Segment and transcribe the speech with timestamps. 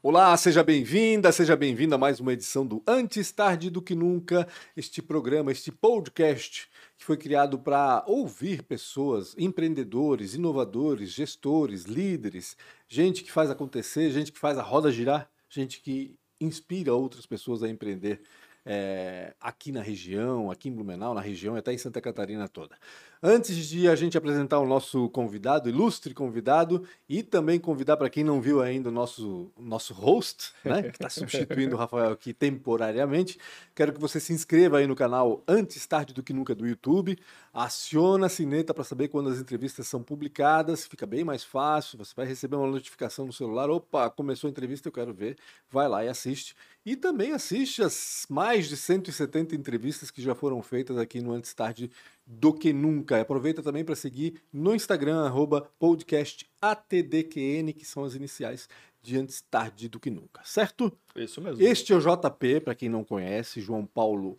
[0.00, 4.46] Olá, seja bem-vinda, seja bem-vindo a mais uma edição do Antes Tarde do Que Nunca,
[4.76, 12.56] este programa, este podcast que foi criado para ouvir pessoas, empreendedores, inovadores, gestores, líderes,
[12.86, 17.64] gente que faz acontecer, gente que faz a roda girar, gente que inspira outras pessoas
[17.64, 18.22] a empreender
[18.64, 22.76] é, aqui na região, aqui em Blumenau, na região e até em Santa Catarina toda.
[23.20, 28.22] Antes de a gente apresentar o nosso convidado, ilustre convidado, e também convidar para quem
[28.22, 33.36] não viu ainda o nosso, nosso host, né, que está substituindo o Rafael aqui temporariamente,
[33.74, 37.18] quero que você se inscreva aí no canal Antes Tarde do Que Nunca do YouTube,
[37.52, 42.12] aciona a sineta para saber quando as entrevistas são publicadas, fica bem mais fácil, você
[42.14, 45.36] vai receber uma notificação no celular, opa, começou a entrevista, eu quero ver,
[45.68, 46.54] vai lá e assiste.
[46.86, 51.52] E também assiste as mais de 170 entrevistas que já foram feitas aqui no Antes
[51.52, 51.90] Tarde
[52.30, 53.18] do que nunca.
[53.20, 58.68] Aproveita também para seguir no Instagram, arroba podcastatdqn, que são as iniciais
[59.00, 60.92] de antes tarde do que nunca, certo?
[61.16, 61.62] Isso mesmo.
[61.62, 64.36] Este é o JP, para quem não conhece, João Paulo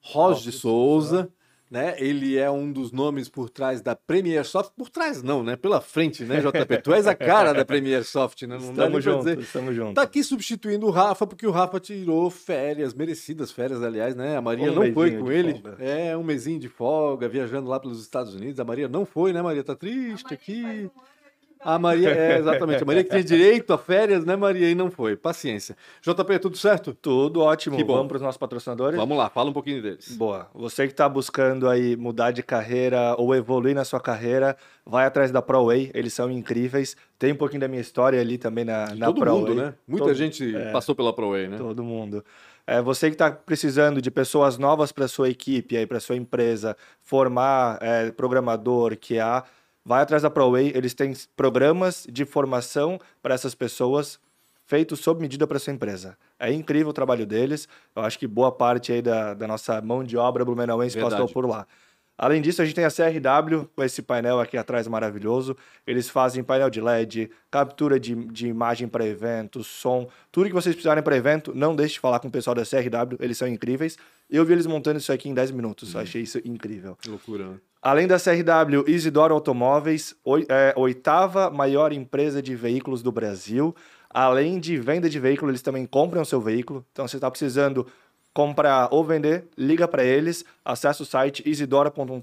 [0.00, 1.28] Ros de Souza
[1.70, 1.94] né?
[1.98, 5.56] Ele é um dos nomes por trás da Premier Soft, por trás não, né?
[5.56, 6.82] Pela frente, né, JP?
[6.82, 8.56] Tu és a cara da Premier Soft, né?
[8.58, 9.38] Não estamos juntos, dizer.
[9.40, 9.94] estamos juntos.
[9.94, 14.36] Tá aqui substituindo o Rafa, porque o Rafa tirou férias, merecidas férias, aliás, né?
[14.36, 15.54] A Maria um não foi com ele.
[15.54, 15.76] Folga.
[15.78, 18.58] É, um mesinho de folga, viajando lá pelos Estados Unidos.
[18.58, 19.64] A Maria não foi, né, Maria?
[19.64, 20.90] Tá triste aqui.
[21.60, 22.82] A Maria, é, exatamente.
[22.82, 24.70] A Maria que tinha direito a férias, né, Maria?
[24.70, 25.16] E não foi.
[25.16, 25.76] Paciência.
[26.00, 26.94] JP, tudo certo?
[26.94, 27.76] Tudo ótimo.
[27.76, 27.94] Que bom.
[27.94, 28.96] Vamos para os nossos patrocinadores?
[28.96, 30.16] Vamos lá, fala um pouquinho deles.
[30.16, 30.48] Boa.
[30.54, 35.30] Você que está buscando aí mudar de carreira ou evoluir na sua carreira, vai atrás
[35.30, 35.90] da ProWay.
[35.94, 36.96] Eles são incríveis.
[37.18, 39.40] Tem um pouquinho da minha história ali também na, na Todo ProWay.
[39.40, 39.74] mundo, né?
[39.86, 41.56] Muita Todo, gente é, passou pela ProWay, né?
[41.56, 42.24] Todo mundo.
[42.66, 46.76] É, você que está precisando de pessoas novas para sua equipe, aí para sua empresa,
[47.00, 49.42] formar é, programador, QA,
[49.84, 54.20] Vai atrás da ProWay, eles têm programas de formação para essas pessoas
[54.66, 56.16] feitos sob medida para sua empresa.
[56.38, 57.66] É incrível o trabalho deles.
[57.96, 61.46] Eu acho que boa parte aí da, da nossa mão de obra blumenauense passou por
[61.46, 61.66] lá.
[62.18, 65.56] Além disso, a gente tem a CRW com esse painel aqui atrás maravilhoso.
[65.86, 70.74] Eles fazem painel de LED, captura de, de imagem para eventos, som, tudo que vocês
[70.74, 71.52] precisarem para evento.
[71.54, 73.96] Não deixe de falar com o pessoal da CRW, eles são incríveis.
[74.28, 76.00] Eu vi eles montando isso aqui em 10 minutos, hum.
[76.00, 76.98] achei isso incrível.
[77.06, 77.56] Loucura, né?
[77.80, 80.14] Além da CRW, Isidoro Automóveis,
[80.48, 83.74] é, oitava maior empresa de veículos do Brasil.
[84.10, 86.84] Além de venda de veículo, eles também compram o seu veículo.
[86.90, 87.86] Então, você está precisando
[88.34, 92.18] comprar ou vender, liga para eles, acessa o site isidora.com.br.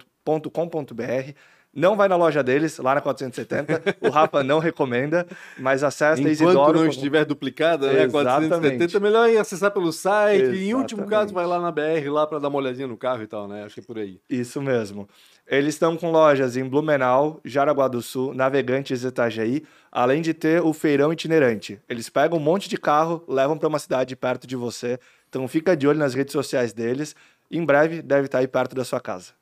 [1.74, 3.98] Não vai na loja deles, lá na 470.
[4.00, 5.28] o Rafa não recomenda,
[5.60, 6.80] mas acessa Enquanto Isidoro.
[6.80, 8.08] não estiver duplicada, né?
[8.08, 10.42] 470, melhor ir acessar pelo site.
[10.42, 10.64] Exatamente.
[10.64, 13.28] Em último caso, vai lá na BR lá para dar uma olhadinha no carro e
[13.28, 13.66] tal, né?
[13.66, 14.22] Acho que é por aí.
[14.30, 15.06] Isso mesmo.
[15.48, 20.62] Eles estão com lojas em Blumenau, Jaraguá do Sul, Navegantes e Itajaí, além de ter
[20.62, 21.80] o feirão itinerante.
[21.88, 25.00] Eles pegam um monte de carro, levam para uma cidade perto de você.
[25.30, 27.16] Então fica de olho nas redes sociais deles.
[27.52, 29.34] Em breve deve estar aí perto da sua casa.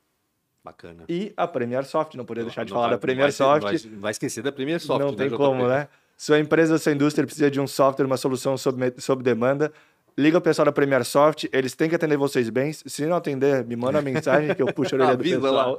[0.62, 1.06] Bacana.
[1.08, 3.64] E a Premier Soft, não poderia deixar não, de falar vai, da Premier Soft.
[3.64, 5.00] Vai, vai, esquecer da Premier Soft.
[5.00, 5.88] Não né, tem como, né?
[6.18, 9.74] Sua empresa, sua indústria precisa de um software, uma solução sob, sob demanda
[10.18, 12.72] liga o pessoal da Premier Soft, eles têm que atender vocês bem.
[12.74, 15.78] Se não atender, me manda uma mensagem que eu puxo a orelha do pessoal.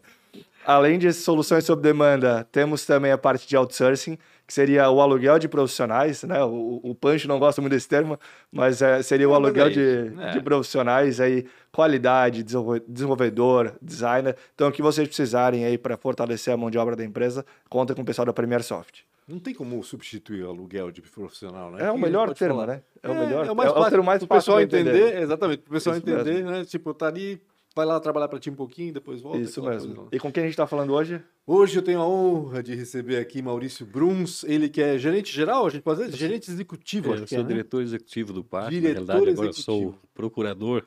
[0.66, 5.38] Além de soluções sob demanda, temos também a parte de outsourcing, que seria o aluguel
[5.38, 6.42] de profissionais, né?
[6.42, 8.18] O, o Pancho não gosta muito desse termo,
[8.50, 10.30] mas é, seria o aluguel de, é.
[10.30, 12.42] de profissionais aí, qualidade,
[12.88, 14.36] desenvolvedor, designer.
[14.54, 17.94] Então, o que vocês precisarem aí para fortalecer a mão de obra da empresa, conta
[17.94, 19.02] com o pessoal da Premier Soft.
[19.26, 21.86] Não tem como substituir o aluguel de profissional, né?
[21.86, 22.74] É o melhor termo, falar.
[22.74, 22.82] né?
[23.02, 23.46] É, é, o melhor.
[23.46, 24.90] É o mais é, fácil, é o mais fácil pessoal entender.
[24.90, 25.22] entender.
[25.22, 26.50] Exatamente, para o pessoal Isso entender, mesmo.
[26.50, 26.64] né?
[26.66, 27.40] Tipo, tá ali,
[27.74, 29.38] vai lá trabalhar para ti um pouquinho, depois volta.
[29.38, 29.94] Isso mesmo.
[29.94, 31.22] Coisa, e com quem a gente está falando hoje?
[31.46, 35.66] Hoje eu tenho a honra de receber aqui Maurício Bruns, ele que é gerente geral,
[35.66, 37.14] a gente pode dizer, gerente executivo.
[37.14, 37.84] É, eu sou é, diretor né?
[37.84, 40.86] executivo do parque, diretor na realidade agora sou procurador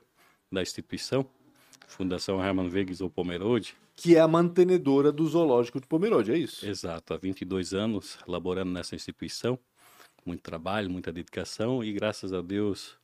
[0.52, 1.26] da instituição,
[1.88, 6.64] Fundação Hermann Vegas ou Pomerode que é a mantenedora do zoológico de Pomerode, é isso?
[6.66, 9.58] Exato, há 22 anos laborando nessa instituição,
[10.24, 12.96] muito trabalho, muita dedicação e graças a Deus,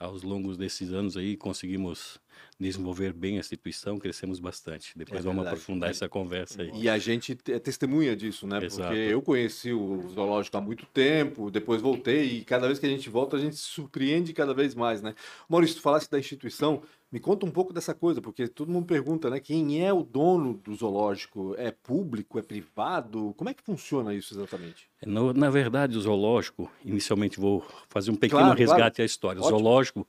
[0.00, 2.18] aos longos desses anos aí, conseguimos
[2.58, 4.96] desenvolver bem a instituição, crescemos bastante.
[4.96, 6.70] Depois é vamos aprofundar essa conversa aí.
[6.74, 8.64] E a gente é testemunha disso, né?
[8.64, 8.88] Exato.
[8.88, 12.88] Porque eu conheci o zoológico há muito tempo, depois voltei e cada vez que a
[12.88, 15.14] gente volta a gente se surpreende cada vez mais, né?
[15.48, 19.30] Maurício, tu falasse da instituição, me conta um pouco dessa coisa, porque todo mundo pergunta,
[19.30, 19.40] né?
[19.40, 21.54] Quem é o dono do zoológico?
[21.56, 22.38] É público?
[22.38, 23.32] É privado?
[23.36, 24.88] Como é que funciona isso exatamente?
[25.06, 29.02] No, na verdade, o zoológico, inicialmente vou fazer um pequeno claro, resgate claro.
[29.02, 29.40] à história.
[29.40, 30.06] O zoológico,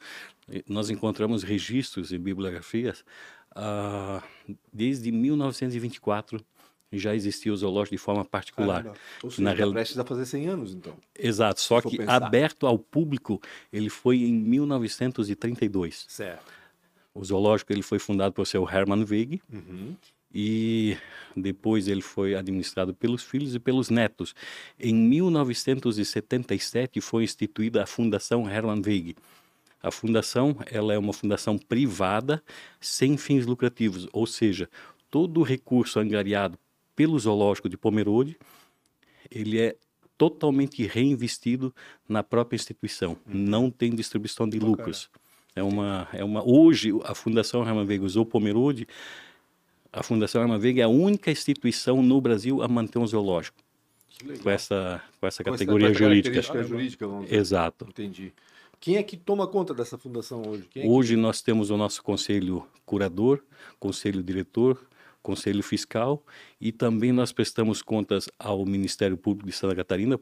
[0.52, 3.04] eh, nós encontramos registros e bibliografias
[3.56, 4.22] uh,
[4.74, 6.44] desde 1924
[6.92, 8.82] já existia o zoológico de forma particular.
[8.84, 9.00] Caramba.
[9.22, 10.96] Ou seja, Na tá real- prestes a fazer 100 anos, então.
[11.18, 12.16] Exato, só que pensar.
[12.24, 13.40] aberto ao público,
[13.72, 16.06] ele foi em 1932.
[16.08, 16.52] Certo.
[17.14, 19.96] O zoológico ele foi fundado por seu Hermann Wegg Uhum.
[20.34, 20.98] e
[21.36, 24.34] depois ele foi administrado pelos filhos e pelos netos.
[24.80, 29.16] Em 1977 foi instituída a Fundação Hermann Wegg.
[29.82, 32.44] A fundação ela é uma fundação privada
[32.82, 34.70] sem fins lucrativos, ou seja,
[35.10, 36.58] todo o recurso angariado
[36.96, 38.38] pelo zoológico de Pomerode
[39.32, 39.76] ele é
[40.18, 41.74] totalmente reinvestido
[42.08, 43.16] na própria instituição.
[43.26, 45.10] Não tem distribuição de lucros.
[45.56, 48.86] É uma, é uma hoje a Fundação Wegg usou Pomerode.
[49.94, 53.58] A Fundação Wegg é a única instituição no Brasil a manter um zoológico
[54.44, 56.64] com essa com essa Com essa- categoria essa jurídica.
[56.64, 57.06] jurídica.
[57.30, 57.86] Exato.
[57.90, 58.34] Entendi.
[58.80, 60.68] Quem é que toma conta dessa fundação hoje?
[60.76, 63.44] É que- Hoje nós temos o nosso conselho curador,
[63.80, 64.82] conselho diretor,
[65.22, 66.24] conselho fiscal
[66.62, 70.20] e também nós prestamos contas ao Ministério Público de Santa Catarina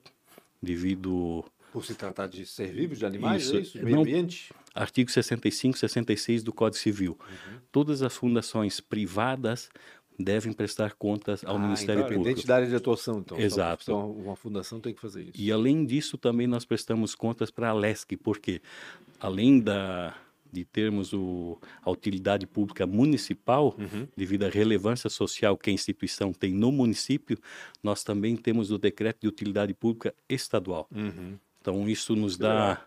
[0.62, 3.56] devido Por se tratar de ser vivos, de animais, Isso.
[3.58, 3.78] é isso?
[3.84, 4.52] Meio Não- ambiente?
[4.74, 7.18] artigo 65, 66 do Código Civil.
[7.20, 7.60] Uhum.
[7.72, 9.70] Todas as fundações privadas
[10.18, 12.22] devem prestar contas ao Ah, Ministério então, Público.
[12.30, 13.40] Independente da área de atuação, então.
[13.40, 13.84] Exato.
[13.84, 15.32] Então, uma fundação tem que fazer isso.
[15.36, 18.62] E além disso, também nós prestamos contas para a LESC, porque
[19.20, 20.16] além da,
[20.52, 24.08] de termos o, a utilidade pública municipal, Uhum.
[24.16, 27.38] devido à relevância social que a instituição tem no município,
[27.84, 30.88] nós também temos o decreto de utilidade pública estadual.
[30.96, 31.36] Uhum.
[31.62, 32.82] Então, isso nos dá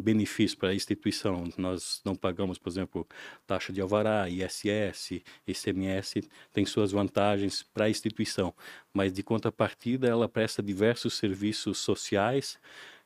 [0.00, 1.44] benefício para a instituição.
[1.56, 3.06] Nós não pagamos, por exemplo,
[3.46, 8.54] taxa de alvará, ISS, ICMS, tem suas vantagens para a instituição,
[8.92, 12.58] mas de contrapartida ela presta diversos serviços sociais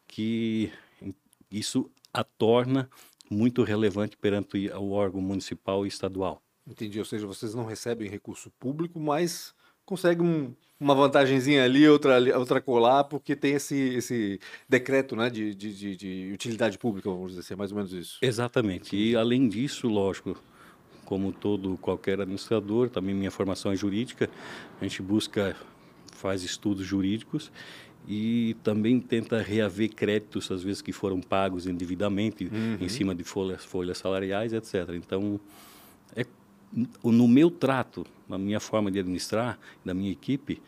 [0.07, 0.73] que
[1.51, 2.89] isso a torna
[3.31, 6.43] muito relevante perante o órgão municipal e estadual.
[6.67, 6.99] Entendi.
[6.99, 9.55] Ou seja, vocês não recebem recurso público, mas
[9.89, 14.39] conseguem um- uma vantagenzinha ali, outra, outra colar, porque tem esse, esse
[14.69, 17.93] decreto né, de, de, de, de utilidade pública, vamos dizer assim, é mais ou menos
[17.93, 18.19] isso.
[18.23, 18.95] Exatamente.
[18.95, 20.41] E além disso, lógico,
[21.05, 24.31] como todo qualquer administrador, também minha formação é jurídica,
[24.81, 25.57] a gente busca,
[26.13, 27.51] faz estudos jurídicos
[28.07, 32.49] e também tenta reaver créditos, às vezes que foram pagos indevidamente,
[32.81, 34.91] em cima de folhas, folhas salariais, etc.
[34.95, 35.41] Então,
[37.03, 40.61] no meu trato, na minha forma de administrar, da minha equipe,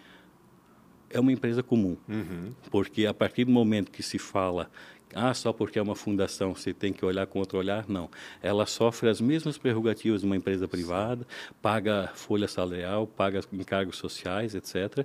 [1.10, 1.96] é uma empresa comum.
[2.08, 2.52] Uhum.
[2.70, 4.70] Porque a partir do momento que se fala,
[5.14, 8.08] ah, só porque é uma fundação você tem que olhar com outro olhar, não.
[8.40, 11.26] Ela sofre as mesmas prerrogativas de uma empresa privada,
[11.60, 15.04] paga folha salarial, paga encargos sociais, etc.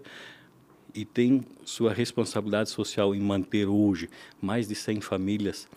[0.94, 4.10] E tem sua responsabilidade social em manter hoje
[4.42, 5.68] mais de 100 famílias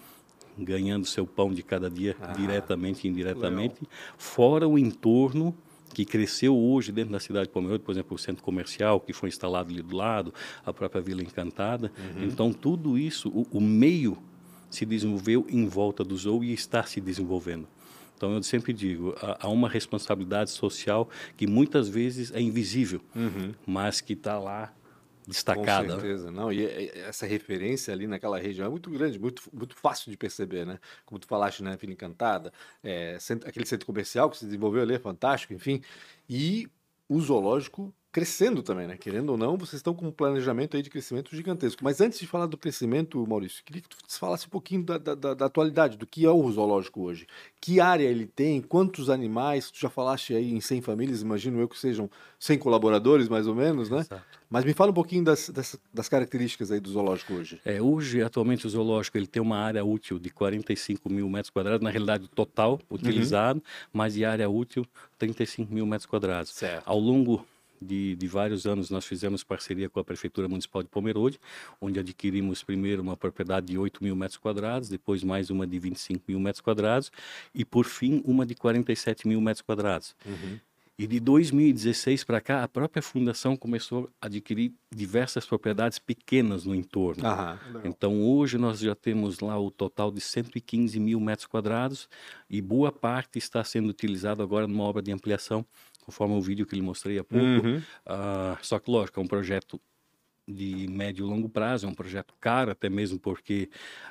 [0.58, 3.76] ganhando seu pão de cada dia, Ah, diretamente e indiretamente,
[4.16, 5.55] fora o entorno
[5.94, 9.28] que cresceu hoje dentro da cidade de Pomerode, por exemplo, o centro comercial que foi
[9.31, 10.32] instalado ali do lado,
[10.64, 11.90] a própria Vila Encantada.
[12.20, 14.19] Então, tudo isso, o, o meio
[14.70, 17.66] se desenvolveu em volta do zoo e está se desenvolvendo.
[18.16, 23.00] Então, eu sempre digo, há, há uma responsabilidade social que muitas vezes é invisível,
[23.66, 24.72] mas que está lá
[25.28, 25.94] destacada.
[25.94, 26.52] Com certeza, não.
[26.52, 26.64] E
[27.00, 30.78] essa referência ali naquela região é muito grande, muito, muito fácil de perceber, né?
[31.04, 31.76] Como tu falaste, né?
[31.76, 32.52] Vila Encantada,
[32.82, 35.82] é, cent- aquele centro comercial que se desenvolveu ali é fantástico, enfim.
[36.28, 36.69] E
[37.08, 38.97] o zoológico crescendo também, né?
[38.97, 41.85] Querendo ou não, vocês estão com um planejamento aí de crescimento gigantesco.
[41.85, 45.14] Mas antes de falar do crescimento, Maurício, queria que tu falasse um pouquinho da, da-
[45.14, 47.26] da- da atualidade, do que é o zoológico hoje.
[47.61, 51.69] Que área ele tem, quantos animais, tu já falaste aí em 100 famílias, imagino eu
[51.69, 54.00] que sejam 100 colaboradores, mais ou menos, né?
[54.00, 54.23] Exato.
[54.50, 57.61] Mas me fala um pouquinho das, das, das características aí do zoológico hoje.
[57.64, 61.83] É, hoje, atualmente, o zoológico ele tem uma área útil de 45 mil metros quadrados,
[61.85, 64.87] na realidade, total utilizado, mas de área útil,
[65.19, 66.50] 35 mil metros quadrados.
[66.52, 66.83] Certo.
[66.87, 67.45] Ao longo
[67.80, 71.38] de, de vários anos, nós fizemos parceria com a Prefeitura Municipal de Pomerode,
[71.80, 76.25] onde adquirimos primeiro uma propriedade de 8 mil metros quadrados, depois mais uma de 25
[76.28, 77.11] mil metros quadrados
[77.54, 80.14] e, por fim, uma de 47 mil metros quadrados.
[81.00, 86.75] E de 2016 para cá, a própria fundação começou a adquirir diversas propriedades pequenas no
[86.75, 87.25] entorno.
[87.25, 87.56] Aham.
[87.85, 92.08] Então, hoje nós já temos lá o total de 115 mil metros quadrados
[92.50, 95.64] e boa parte está sendo utilizado agora numa obra de ampliação,
[96.09, 97.45] conforme o vídeo que lhe mostrei há pouco.
[97.45, 97.83] Uhum.
[98.07, 99.79] Ah, só que, lógico, é um projeto
[100.49, 103.69] de médio e longo prazo, é um projeto caro, até mesmo porque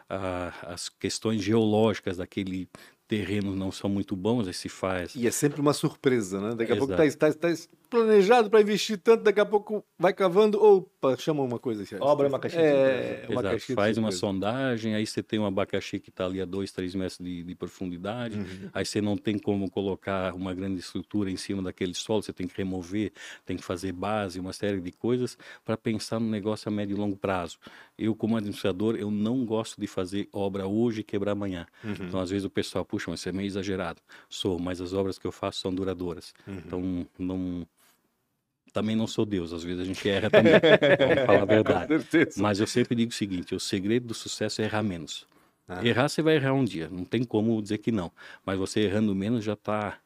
[0.08, 2.70] ah, as questões geológicas daquele
[3.08, 6.56] terreno não são muito bons, aí se faz E é sempre uma surpresa, né?
[6.56, 7.18] Daqui a pouco Exato.
[7.18, 7.58] tá, tá, tá
[7.90, 11.96] planejado para investir tanto, daqui a pouco vai cavando, opa, chama uma coisa assim.
[12.00, 12.62] Obra uma caixinha.
[12.62, 14.20] É, uma Exato, caixinha de faz uma surpresa.
[14.20, 17.56] sondagem, aí você tem um abacaxi que está ali a 2, 3 metros de, de
[17.56, 18.70] profundidade, Uhum.
[18.74, 22.48] aí você não tem como colocar uma grande estrutura em cima daquele solo, você tem
[22.48, 23.12] que remover,
[23.46, 27.00] tem que fazer base, uma série de coisas para pensar no negócio a médio e
[27.00, 27.58] longo prazo.
[27.98, 31.66] Eu, como administrador, eu não gosto de fazer obra hoje e quebrar amanhã.
[31.84, 31.94] Uhum.
[32.02, 34.02] Então, às vezes o pessoal, puxa, mas você é meio exagerado.
[34.30, 36.34] Sou, mas as obras que eu faço são duradouras.
[36.48, 36.54] Uhum.
[36.66, 37.68] Então, não...
[38.78, 40.54] Também não sou Deus, às vezes a gente erra também.
[41.00, 41.94] Vamos falar a verdade.
[42.38, 45.26] Mas eu sempre digo o seguinte: o segredo do sucesso é errar menos.
[45.68, 45.84] Ah.
[45.84, 48.12] Errar, você vai errar um dia, não tem como dizer que não.
[48.46, 49.98] Mas você errando menos já está.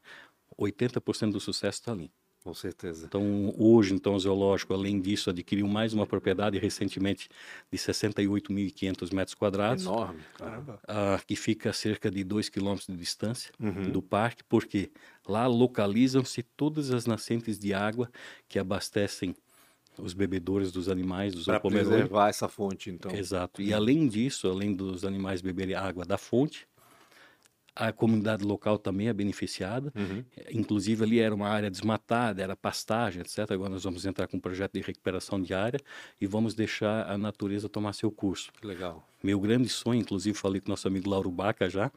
[0.57, 2.09] 80% do sucesso está ali.
[2.43, 3.05] Com certeza.
[3.05, 7.29] Então, hoje, então, o zoológico, além disso, adquiriu mais uma propriedade recentemente
[7.71, 10.23] de 68.500 metros quadrados, Enorme.
[10.33, 10.79] Caramba.
[10.87, 13.91] ah, que fica a cerca de 2 quilômetros de distância Uhum.
[13.91, 14.91] do parque, porque
[15.27, 18.09] lá localizam-se todas as nascentes de água
[18.49, 19.35] que abastecem
[19.99, 23.11] os bebedouros dos animais, dos Para preservar essa fonte, então.
[23.15, 23.61] Exato.
[23.61, 26.67] E além disso, além dos animais beberem água da fonte,
[27.75, 29.91] a comunidade local também é beneficiada.
[29.95, 30.23] Uhum.
[30.51, 33.51] Inclusive, ali era uma área desmatada, era pastagem, etc.
[33.51, 35.79] Agora nós vamos entrar com um projeto de recuperação de área
[36.19, 38.51] e vamos deixar a natureza tomar seu curso.
[38.59, 39.07] Que legal.
[39.23, 41.91] Meu grande sonho, inclusive falei com nosso amigo Lauro Baca já,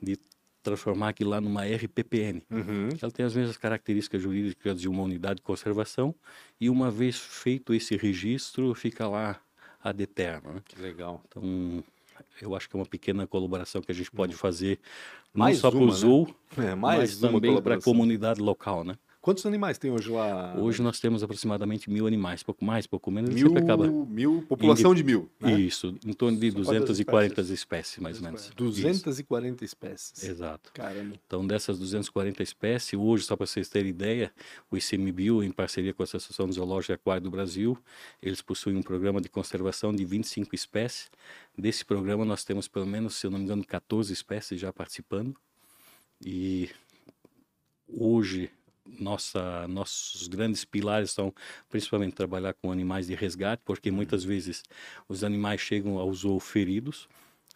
[0.00, 0.18] de
[0.62, 2.42] transformar aquilo lá numa RPPN.
[2.50, 2.88] Uhum.
[3.00, 6.14] Ela tem as mesmas características jurídicas de uma unidade de conservação
[6.60, 9.40] e uma vez feito esse registro, fica lá
[9.82, 10.54] ad eterno.
[10.54, 10.62] Né?
[10.66, 11.22] Que legal.
[11.26, 11.82] Então,
[12.40, 14.78] eu acho que é uma pequena colaboração que a gente pode fazer,
[15.34, 15.46] não Hum.
[15.46, 15.92] Mais só para o né?
[15.92, 18.96] zoo, É, mas também para a comunidade local, né?
[19.20, 20.56] Quantos animais tem hoje lá?
[20.56, 23.86] Hoje nós temos aproximadamente mil animais, pouco mais, pouco menos, mil, acaba.
[23.86, 25.30] mil, população de mil.
[25.38, 25.60] Né?
[25.60, 28.50] Isso, em torno de São quantas 240 espécies, mais ou menos.
[28.56, 30.12] 240 espécies.
[30.16, 30.72] Isso, Exato.
[30.72, 31.16] Caramba.
[31.26, 34.32] Então, dessas 240 espécies, hoje, só para vocês terem ideia,
[34.70, 37.76] o ICMBio, em parceria com a Associação Zoológica e Aquário do Brasil,
[38.22, 41.10] eles possuem um programa de conservação de 25 espécies.
[41.58, 45.36] Desse programa, nós temos pelo menos, se eu não me engano, 14 espécies já participando.
[46.24, 46.70] E
[47.86, 48.50] hoje,
[48.86, 51.34] nossa, nossos grandes pilares são
[51.68, 54.62] principalmente trabalhar com animais de resgate, porque muitas vezes
[55.08, 57.08] os animais chegam ao zoo feridos,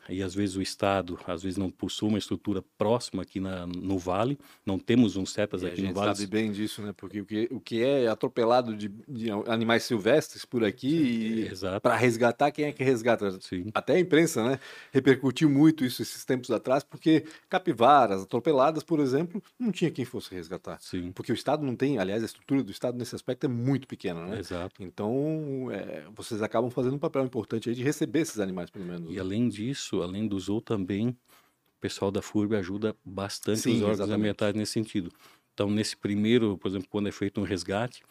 [0.08, 3.98] e às vezes o Estado, às vezes não possui uma estrutura próxima aqui na, no
[3.98, 6.14] Vale, não temos um CETAS E a aqui no gente Vale.
[6.14, 6.92] sabe bem disso, né?
[6.96, 11.80] Porque o que, o que é atropelado de, de animais silvestres por aqui, Exato.
[11.80, 13.38] para resgatar, quem é que resgata?
[13.40, 13.70] Sim.
[13.74, 14.58] Até a imprensa, né?
[14.92, 20.34] Repercutiu muito isso esses tempos atrás, porque capivaras atropeladas, por exemplo, não tinha quem fosse
[20.34, 20.78] resgatar.
[20.80, 23.86] Sim, Porque o Estado não tem, aliás, a estrutura do Estado nesse aspecto é muito
[23.86, 24.38] pequena, né?
[24.38, 24.82] exato.
[24.82, 29.10] Então, é, vocês acabam fazendo um papel importante aí de receber esses animais, pelo menos.
[29.10, 29.20] E né?
[29.20, 34.00] além disso, além do zoo também, o pessoal da FURB ajuda bastante Sim, os órgãos
[34.00, 34.18] exatamente.
[34.18, 35.12] ambientais nesse sentido.
[35.52, 38.02] Então, nesse primeiro, por exemplo, quando é feito um resgate,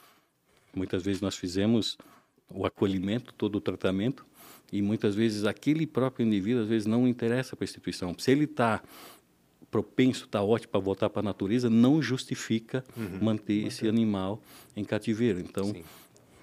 [0.73, 1.97] muitas vezes nós fizemos
[2.49, 4.25] o acolhimento, todo o tratamento,
[4.71, 8.15] e muitas vezes aquele próprio indivíduo, às vezes, não interessa para a instituição.
[8.17, 8.81] Se ele está
[9.69, 12.83] propenso, está ótimo para voltar para a natureza, não justifica
[13.21, 14.41] manter esse animal
[14.75, 15.39] em cativeiro.
[15.39, 15.83] Então, Sim.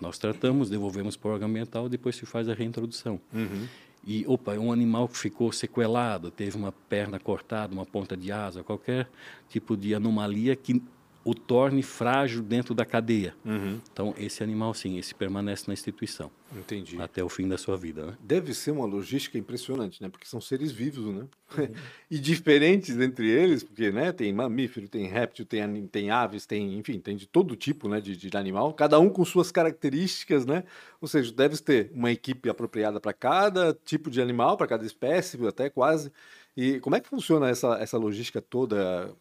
[0.01, 3.21] nós tratamos, devolvemos para o órgão ambiental, depois se faz a reintrodução.
[3.33, 3.69] Uhum.
[4.05, 8.33] E, opa, é um animal que ficou sequelado, teve uma perna cortada, uma ponta de
[8.33, 9.09] asa, qualquer
[9.49, 10.83] tipo de anomalia que
[11.23, 13.35] o torne frágil dentro da cadeia.
[13.45, 13.79] Uhum.
[13.93, 17.01] Então, esse animal, sim, esse permanece na instituição Entendi.
[17.01, 18.17] até o fim da sua vida, né?
[18.21, 20.09] Deve ser uma logística impressionante, né?
[20.09, 21.27] Porque são seres vivos, né?
[22.11, 24.13] e diferentes entre eles, porque, né?
[24.13, 28.01] Tem mamífero, tem réptil, tem, tem aves, tem, enfim, tem de todo tipo, né?
[28.01, 30.65] De, de animal, cada um com suas características, né?
[31.03, 35.39] Ou seja, deve ter uma equipe apropriada para cada tipo de animal, para cada espécie,
[35.47, 36.11] até quase.
[36.57, 39.15] E como é que funciona essa, essa logística toda?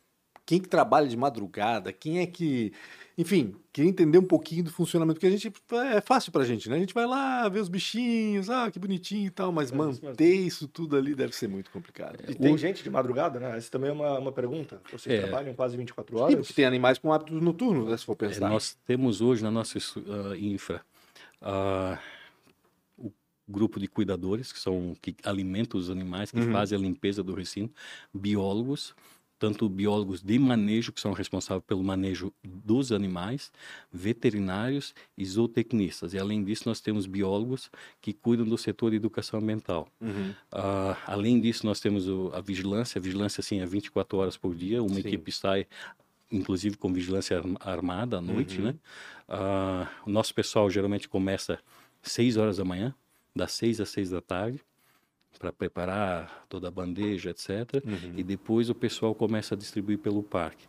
[0.49, 1.93] Quem que trabalha de madrugada?
[1.93, 2.73] Quem é que.
[3.15, 5.53] Enfim, queria entender um pouquinho do funcionamento, porque a gente
[5.93, 6.77] é fácil pra gente, né?
[6.77, 10.33] A gente vai lá ver os bichinhos, ah, que bonitinho e tal, mas É, manter
[10.33, 12.17] isso tudo ali deve ser muito complicado.
[12.27, 13.55] E tem gente de madrugada, né?
[13.57, 14.81] Essa também é uma, uma pergunta.
[14.91, 15.19] Vocês É.
[15.19, 16.35] trabalham quase 24 Sim, horas?
[16.37, 17.95] porque tem animais com hábitos noturnos, né?
[17.95, 18.49] Se for É, pensar.
[18.49, 20.83] nós temos hoje na nossa ah, infra
[22.97, 23.11] o
[23.47, 26.51] grupo de cuidadores, que são que alimentam os animais, que Uhum.
[26.51, 27.75] fazem a limpeza do recinto,
[28.11, 28.95] biólogos,
[29.39, 33.51] tanto biólogos de manejo, que são responsáveis pelo manejo dos animais,
[33.91, 36.13] veterinários e zootecnistas.
[36.13, 39.87] E além disso, nós temos biólogos que cuidam do setor de educação ambiental.
[40.01, 40.33] Uhum.
[40.51, 42.99] Ah, além disso, nós temos o- a vigilância.
[42.99, 44.83] A vigilância, assim, é 24 horas por dia.
[44.83, 44.99] Uma Sim.
[45.07, 45.65] equipe sai,
[46.31, 48.65] inclusive, com vigilância arm- armada à noite, Uhum.
[48.65, 48.75] né?
[49.27, 51.59] Ah, o nosso pessoal geralmente começa
[52.01, 52.93] 6 horas da manhã,
[53.35, 54.59] das 6 às 6 da tarde,
[55.37, 57.49] para preparar toda a bandeja, etc.
[57.85, 58.13] Uhum.
[58.17, 60.65] E depois o pessoal começa a distribuir pelo parque.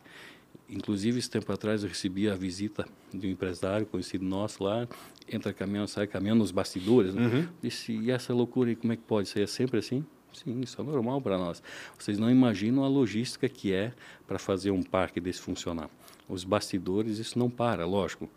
[0.69, 4.87] Inclusive, esse tempo atrás eu recebi a visita de um empresário conhecido nosso lá,
[5.27, 7.13] entra caminhão, sai caminhão nos bastidores.
[7.13, 7.21] Né?
[7.21, 7.47] Uhum.
[7.61, 9.41] Disse, e essa loucura aí, como é que pode ser?
[9.41, 10.05] É sempre assim?
[10.33, 11.61] Sim, isso é normal para nós.
[11.99, 13.91] Vocês não imaginam a logística que é
[14.25, 15.89] para fazer um parque desse funcionar.
[16.29, 18.29] Os bastidores, isso não para, lógico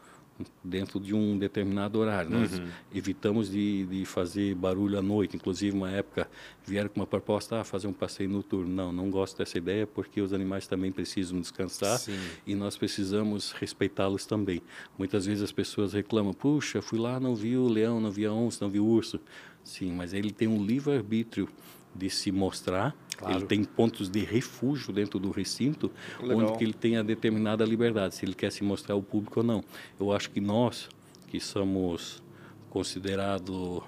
[0.63, 2.31] dentro de um determinado horário.
[2.31, 2.67] Nós Uhum.
[2.95, 5.37] evitamos de, de fazer barulho à noite.
[5.37, 6.29] Inclusive, uma época
[6.67, 8.69] vieram com uma proposta, ah, fazer um passeio noturno.
[8.73, 12.19] Não, não gosto dessa ideia porque os animais também precisam descansar Sim.
[12.47, 14.61] e nós precisamos respeitá-los também.
[14.99, 18.33] Muitas vezes as pessoas reclamam, puxa, fui lá, não vi o leão, não vi a
[18.33, 19.21] onça, não vi o urso.
[19.63, 21.49] Sim, mas ele tem um livre-arbítrio
[21.95, 23.37] de se mostrar, Claro.
[23.37, 26.39] ele tem pontos de refúgio dentro do recinto, Legal.
[26.39, 29.47] onde que ele tem a determinada liberdade, se ele quer se mostrar ao público ou
[29.47, 29.63] não.
[30.01, 30.89] Eu acho que nós,
[31.29, 32.23] que somos
[32.71, 33.83] considerados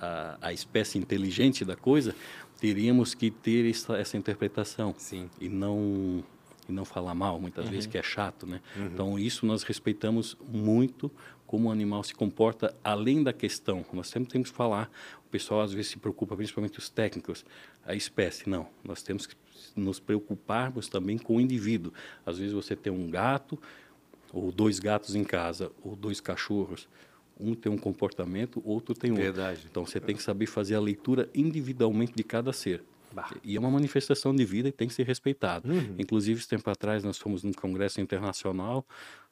[0.00, 2.14] a, a espécie inteligente da coisa,
[2.58, 5.28] teríamos que ter essa, essa interpretação Sim.
[5.40, 6.24] e não
[6.66, 8.58] e não falar mal muitas vezes que é chato, né?
[8.74, 11.10] Então isso nós respeitamos muito
[11.46, 13.84] como o animal se comporta além da questão.
[13.92, 14.90] Nós sempre temos que falar.
[15.34, 17.44] Pessoal às vezes se preocupa, principalmente os técnicos,
[17.84, 18.48] a espécie.
[18.48, 19.34] Não, nós temos que
[19.74, 21.92] nos preocuparmos também com o indivíduo.
[22.24, 23.58] Às vezes você tem um gato
[24.32, 26.88] ou dois gatos em casa ou dois cachorros.
[27.36, 29.24] Um tem um comportamento, outro tem outro.
[29.24, 29.66] Verdade.
[29.68, 32.84] Então você tem que saber fazer a leitura individualmente de cada ser.
[33.12, 33.28] Bah.
[33.42, 35.68] E é uma manifestação de vida e tem que ser respeitado.
[35.68, 35.96] Uhum.
[35.98, 38.86] Inclusive, esse tempo atrás, nós fomos num congresso internacional,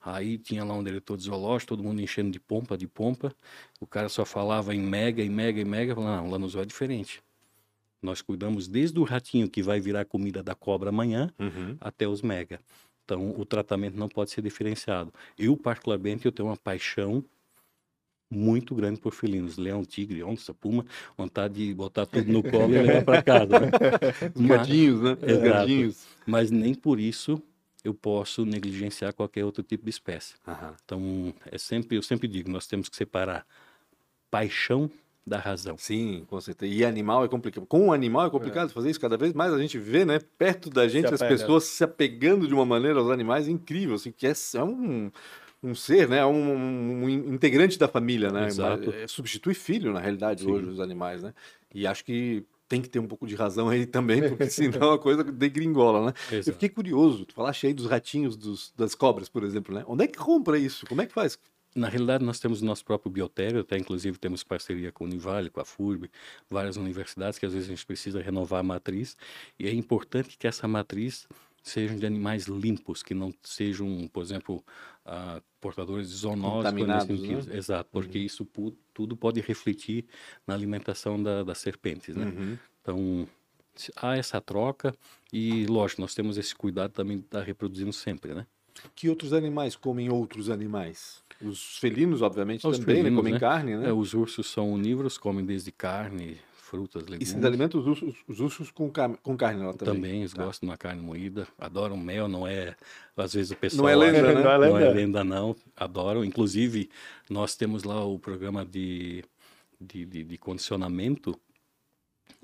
[0.04, 3.34] aí tinha lá um diretor de zoológico, todo mundo enchendo de pompa, de pompa.
[3.80, 5.94] O cara só falava em mega, em mega, em mega.
[5.94, 7.22] Falei, não, lá no zoo é diferente.
[8.02, 11.76] Nós cuidamos desde o ratinho que vai virar comida da cobra amanhã Uhum.
[11.80, 12.58] até os mega.
[13.04, 15.12] Então, o tratamento não pode ser diferenciado.
[15.38, 17.24] Eu, particularmente, eu tenho uma paixão
[18.30, 19.56] muito grande por felinos.
[19.58, 23.60] Leão, tigre, onça, puma, vontade de botar tudo no colo e levar para casa.
[23.60, 23.70] Né?
[24.34, 25.12] Os Mas- gatinhos, né?
[25.12, 25.42] Os Exato.
[25.44, 26.06] gatinhos.
[26.26, 27.42] Mas nem por isso
[27.84, 30.34] eu posso negligenciar qualquer outro tipo de espécie.
[30.46, 30.74] Aham.
[30.84, 33.46] Então, é sempre, eu sempre digo, nós temos que separar
[34.30, 34.90] paixão
[35.26, 35.76] da razão.
[35.78, 36.72] Sim, com certeza.
[36.72, 37.64] E animal é complicado.
[37.66, 39.00] Com o animal é complicado fazer isso.
[39.00, 40.20] Cada vez mais a gente vê, né?
[40.36, 44.26] Perto da gente, as pessoas se apegando de uma maneira aos animais incrível, assim, que
[44.26, 45.12] é, é um,
[45.62, 46.24] um ser, né?
[46.26, 48.46] Um, um integrante da família, né?
[48.46, 48.92] Exato.
[48.92, 50.50] É, substitui filho, na realidade, Sim.
[50.50, 51.32] hoje, os animais, né?
[51.72, 54.98] E acho que tem que ter um pouco de razão aí também, porque senão a
[54.98, 56.12] coisa degringola, né?
[56.30, 56.52] Eu Exato.
[56.54, 59.84] fiquei curioso, tu falaste aí dos ratinhos dos, das cobras, por exemplo, né?
[59.86, 60.86] Onde é que compra isso?
[60.86, 61.38] Como é que faz?
[61.74, 65.48] Na realidade, nós temos o nosso próprio biotério, até inclusive temos parceria com o Univale,
[65.48, 66.10] com a FURB,
[66.50, 69.16] várias universidades que às vezes a gente precisa renovar a matriz.
[69.58, 71.26] E é importante que essa matriz
[71.62, 74.64] sejam de animais limpos, que não sejam, por exemplo,
[75.06, 76.72] ah, portadores de zoonoses.
[77.46, 77.56] Né?
[77.56, 80.04] Exato, porque isso pu- tudo pode refletir
[80.46, 82.24] na alimentação da- das serpentes, né?
[82.26, 82.58] Uhum.
[82.80, 83.28] Então,
[83.96, 84.94] há essa troca
[85.32, 88.46] e, lógico, nós temos esse cuidado também de estar reproduzindo sempre, né?
[88.94, 91.22] Que outros animais comem outros animais?
[91.40, 93.02] Os felinos, obviamente, Os também, né?
[93.02, 93.38] felinos, Comem né?
[93.40, 93.88] carne, né?
[93.88, 96.38] É, os ursos são onívoros, comem desde carne,
[96.72, 97.28] frutas, E legumes.
[97.28, 99.94] se alimenta os ursos, os ursos com, car- com carne lá também.
[99.94, 100.42] Também, eles Tá.
[100.42, 102.74] gostam de uma carne moída, adoram mel, não é...
[103.14, 103.82] Às vezes o pessoal...
[103.82, 104.42] Não é lenda, acha- né?
[104.42, 104.90] Não é Não é lenda.
[104.94, 105.56] lenda, não.
[105.76, 106.24] Adoram.
[106.24, 106.88] Inclusive,
[107.28, 109.22] nós temos lá o programa de,
[109.78, 111.38] de, de, de condicionamento,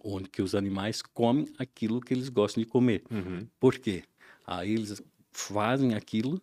[0.05, 3.03] onde que os animais comem aquilo que eles gostam de comer.
[3.11, 3.47] Uhum.
[3.59, 4.05] Por quê?
[4.47, 5.01] Aí eles
[5.33, 6.39] fazem aquilo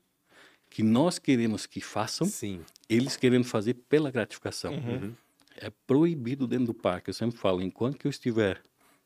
[0.72, 2.62] que nós queremos que façam, Sim.
[2.90, 4.74] eles querendo fazer pela gratificação.
[4.74, 5.14] Uhum.
[5.56, 7.10] É proibido dentro do parque.
[7.10, 8.62] Eu sempre falo, enquanto que eu estiver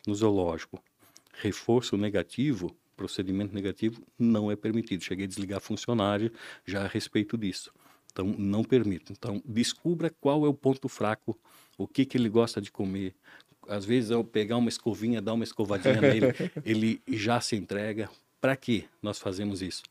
[0.05, 0.81] no zoológico,
[1.33, 5.03] reforço negativo, procedimento negativo, não é permitido.
[5.03, 6.31] Cheguei a desligar funcionário
[6.65, 7.71] já a respeito disso.
[8.11, 9.13] Então, não permito.
[9.13, 11.37] Então, descubra qual é o ponto fraco,
[11.77, 13.15] o que, que ele gosta de comer.
[13.67, 16.27] Às vezes, eu pegar uma escovinha, dar uma escovadinha nele,
[16.65, 18.09] ele já se entrega.
[18.41, 19.83] Para que nós fazemos isso?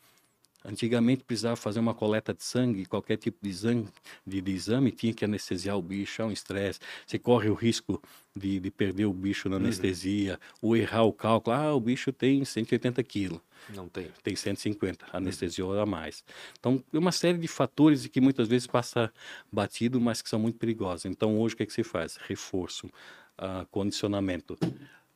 [0.68, 3.88] Antigamente precisava fazer uma coleta de sangue, qualquer tipo de exame,
[4.26, 6.78] de, de exame tinha que anestesiar o bicho, é um estresse.
[7.06, 8.02] Você corre o risco
[8.36, 11.56] de, de perder o bicho na anestesia, ou errar o cálculo.
[11.56, 13.40] Ah, o bicho tem 180 quilos,
[13.74, 14.08] Não tem.
[14.22, 16.22] tem 150, anestesiou a mais.
[16.58, 19.10] Então, é uma série de fatores que muitas vezes passa
[19.50, 21.06] batido, mas que são muito perigosos.
[21.06, 22.16] Então, hoje o que, é que se faz?
[22.28, 22.90] Reforço,
[23.38, 24.56] ah, condicionamento.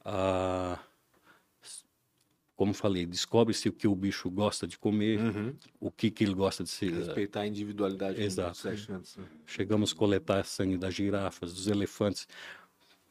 [0.05, 0.79] ah,
[2.62, 5.53] como falei, descobre-se o que o bicho gosta de comer, Uhum.
[5.81, 6.88] o que, que ele gosta de se.
[6.88, 8.22] Respeitar a individualidade.
[8.22, 8.68] Exato.
[8.68, 9.25] antes, né?
[9.44, 12.29] Chegamos a coletar sangue das girafas, dos elefantes,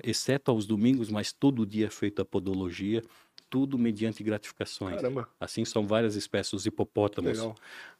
[0.02, 3.04] exceto aos domingos, mas todo dia é feita a podologia,
[3.50, 4.96] tudo mediante gratificações.
[4.96, 5.28] Caramba.
[5.38, 7.38] Assim são várias espécies, os hipopótamos.
[7.38, 7.56] Legal.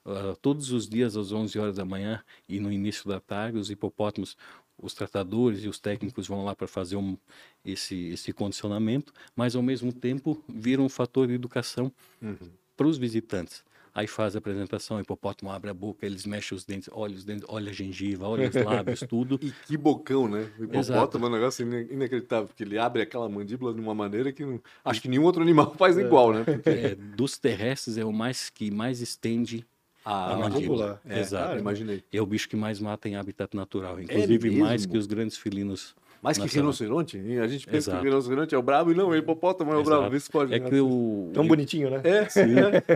[0.06, 3.70] Ah, todos os dias às 11 horas da manhã e no início da tarde, os
[3.70, 4.38] hipopótamos,
[4.82, 7.18] os tratadores e os técnicos vão lá para fazer um,
[7.64, 11.92] esse, esse condicionamento, mas ao mesmo tempo viram um fator de educação
[12.22, 12.38] Uhum.
[12.78, 13.64] para os visitantes.
[13.94, 17.26] Aí faz a apresentação, o hipopótamo abre a boca, eles mexem os dentes, olha os
[17.26, 19.38] dentes, olha a gengiva, olha os lábios, tudo.
[19.44, 20.44] E que bocão, né?
[20.58, 21.18] O hipopótamo Exato.
[21.18, 24.62] é um negócio ina- inacreditável, porque ele abre aquela mandíbula de uma maneira que não...
[24.86, 26.46] acho que nenhum outro animal faz igual, né?
[26.46, 29.66] Porque É, dos terrestres é o mais que mais estende
[30.06, 31.02] a a mandíbula.
[31.06, 31.48] É, Exato.
[31.48, 32.04] cara, imaginei.
[32.12, 34.92] É o bicho que mais mata em habitat natural, inclusive mais mesmo?
[34.92, 35.96] que os grandes felinos.
[36.22, 37.18] Mais que rinoceronte?
[37.40, 37.98] A gente pensa Exato.
[37.98, 40.08] que o rinoceronte é o brabo e não, o hipopótamo é o brabo.
[40.10, 40.54] Vê se pode.
[40.54, 42.00] É que o, Tão bonitinho, né?
[42.04, 42.42] É, Sim,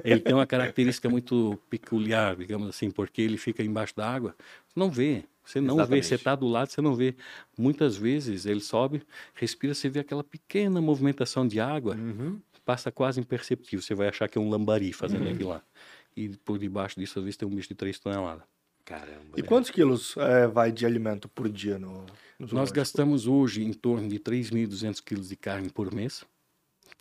[0.04, 4.36] ele tem uma característica muito peculiar, digamos assim, porque ele fica embaixo da água.
[4.68, 6.06] Você não vê, você não vê, Exatamente.
[6.06, 7.16] você está do lado, você não vê.
[7.58, 9.02] Muitas vezes ele sobe,
[9.34, 12.40] respira, você vê aquela pequena movimentação de água, Uhum.
[12.64, 13.82] passa quase imperceptível.
[13.82, 15.64] Você vai achar que é um lambari fazendo aquilo lá.
[16.16, 18.46] E por debaixo disso, às vezes, tem um bicho de 3 toneladas.
[18.86, 19.34] Caramba.
[19.36, 22.06] E quantos quilos é, vai de alimento por dia no,
[22.38, 26.24] no Nós gastamos hoje em torno de 3.200 quilos de carne por mês.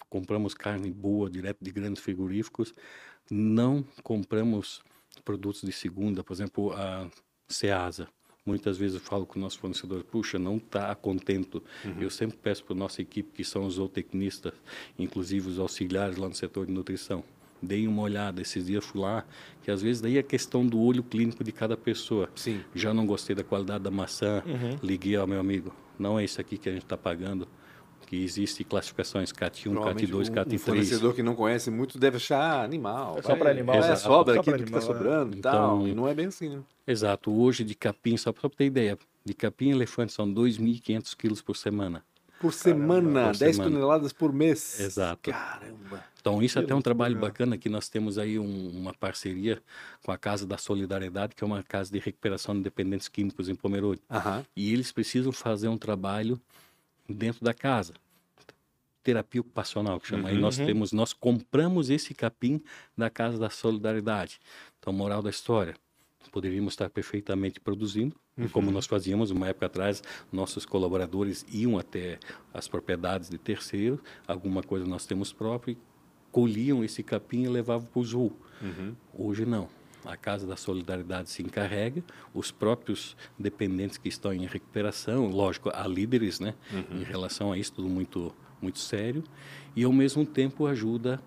[0.08, 2.72] Compramos carne boa, direto de grandes frigoríficos.
[3.30, 4.82] Não compramos
[5.24, 7.06] produtos de segunda, por exemplo, a
[7.46, 8.08] Ceasa.
[8.46, 11.62] Muitas vezes eu falo com o nosso fornecedor, puxa, não está contento.
[11.98, 14.52] Eu sempre peço para a nossa equipe, que são os zootecnistas,
[14.98, 17.24] inclusive os auxiliares lá no setor de nutrição,
[17.64, 18.42] deem uma olhada.
[18.42, 19.24] Esses dias fui lá,
[19.62, 22.28] que às vezes daí é questão do olho clínico de cada pessoa.
[22.34, 22.60] Sim.
[22.74, 24.42] Já não gostei da qualidade da maçã,
[24.82, 25.72] liguei ao meu amigo.
[25.98, 27.48] Não é isso aqui que a gente está pagando.
[28.06, 30.58] Que existe classificações CAT1, Provavelmente CAT2, um, um CAT3.
[30.58, 33.16] fornecedor que não conhece muito deve achar animal.
[33.18, 34.00] É só vai- pra animal, É, exato.
[34.00, 34.80] sobra Só aqui do que tá é.
[34.82, 35.76] sobrando e tal.
[35.78, 36.62] Então- E não é bem assim, né?
[36.86, 37.32] Exato.
[37.32, 41.56] Hoje de capim, só para ter ideia, de capim e elefante são 2.500 quilos por
[41.56, 42.04] semana.
[42.40, 43.70] Por semana, por 10 semana.
[43.76, 44.78] toneladas por mês.
[44.80, 45.30] Exato.
[45.30, 46.04] Caramba.
[46.20, 49.62] Então, isso até é um trabalho bacana que nós temos aí um- uma parceria
[50.02, 53.54] com a Casa da Solidariedade, que é uma casa de recuperação de dependentes químicos em
[53.54, 54.00] Pomerode.
[54.56, 56.40] E eles precisam fazer um trabalho
[57.08, 57.92] dentro da casa.
[59.02, 60.30] Terapia ocupacional, que chama.
[60.30, 60.64] Aí nós Uhum.
[60.66, 62.62] temos, nós compramos esse capim
[62.96, 64.40] da Casa da Solidariedade.
[64.78, 65.74] Então, moral da história,
[66.30, 72.18] poderíamos estar perfeitamente produzindo, e como nós fazíamos uma época atrás, nossos colaboradores iam até
[72.52, 75.76] as propriedades de terceiro, alguma coisa nós temos próprio,
[76.32, 78.32] colhiam esse capim e levavam para o zoo.
[78.60, 78.94] Uhum.
[79.16, 79.68] Hoje não.
[80.04, 82.02] A Casa da Solidariedade se encarrega,
[82.34, 87.00] os próprios dependentes que estão em recuperação, lógico, há líderes, né, Uhum.
[87.00, 89.24] em relação a isso, tudo muito, muito sério,
[89.74, 91.22] e ao mesmo tempo ajuda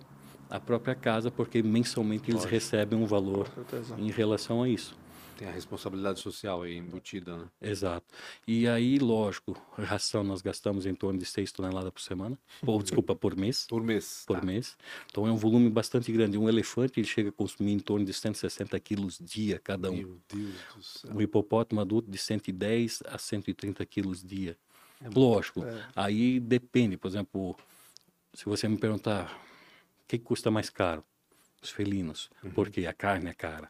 [0.49, 3.49] a própria casa, porque mensalmente eles recebem um valor
[3.97, 4.95] em relação a isso.
[5.38, 7.45] Tem a responsabilidade social aí embutida, né?
[7.62, 8.07] Exato.
[8.47, 13.15] E aí, lógico, ração nós gastamos em torno de 6 toneladas por semana, ou desculpa,
[13.15, 13.67] por mês.
[13.69, 14.23] Por mês.
[14.25, 14.45] por Tá.
[14.45, 14.75] mês.
[15.12, 16.39] Então é um volume bastante grande.
[16.39, 19.95] Um elefante ele chega a consumir em torno de 160 quilos dia cada um.
[19.95, 21.12] Meu Deus do céu.
[21.13, 24.57] Um hipopótamo adulto de 110 a 130 quilos dia.
[25.03, 25.63] É Lógico,
[25.95, 26.97] aí depende.
[26.97, 27.55] Por exemplo,
[28.33, 29.39] se você me perguntar
[30.08, 31.04] que que custa mais caro?
[31.62, 32.30] Os felinos.
[32.43, 32.52] Uhum.
[32.52, 33.70] Porque a carne é cara.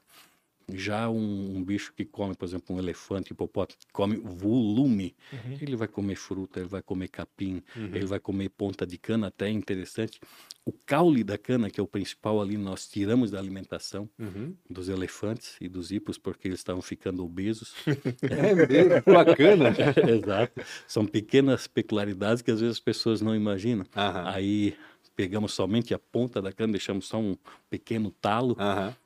[0.74, 5.58] Já um, um bicho que come, por exemplo, um elefante, hipopótamo, que come volume, Uhum.
[5.62, 9.48] ele vai comer fruta, ele vai comer capim, ele vai comer ponta de cana, até
[9.48, 10.20] é interessante.
[10.66, 14.54] O caule da cana, que é o principal ali, nós tiramos da alimentação Uhum.
[14.70, 17.74] dos elefantes e dos hipos, porque eles estavam ficando obesos.
[18.30, 19.70] É mesmo, bacana.
[20.20, 20.62] Exato.
[20.86, 23.86] São pequenas peculiaridades que às vezes as pessoas não imaginam.
[24.26, 24.76] Aí
[25.18, 27.36] pegamos somente a ponta da cana, deixamos só um
[27.72, 28.56] pequeno talo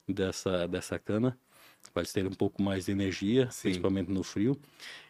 [0.06, 1.38] dessa, dessa cana,
[1.94, 3.70] para eles terem um pouco mais de energia, Sim.
[3.70, 4.60] principalmente no frio.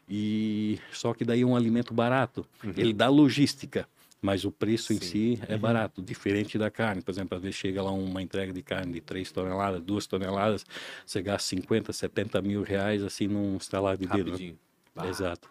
[0.08, 2.46] E só que daí é um alimento barato.
[2.64, 2.74] Uhum.
[2.78, 3.90] Ele dá logística,
[4.22, 5.36] mas o preço em Sim.
[5.38, 7.02] si é barato, diferente da carne.
[7.02, 10.64] Por exemplo, às vezes chega lá uma entrega de carne de 3 toneladas, 2 toneladas,
[11.04, 14.26] você gasta 50, 70 mil reais assim num estalar de dedo.
[14.26, 14.32] né?
[14.32, 14.60] Rapidinho.
[14.96, 15.50] Ah, Exato.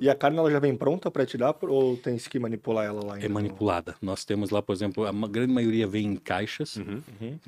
[0.00, 3.14] E a carne ela já vem pronta para tirar ou tem que manipular ela lá
[3.14, 3.26] ainda?
[3.26, 3.96] É manipulada.
[4.00, 7.38] Nós temos lá, por exemplo, a grande maioria vem em caixas, Uhum.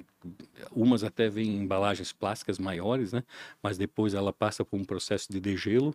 [0.73, 3.23] umas até vêm em embalagens plásticas maiores, né?
[3.62, 5.94] Mas depois ela passa por um processo de degelo.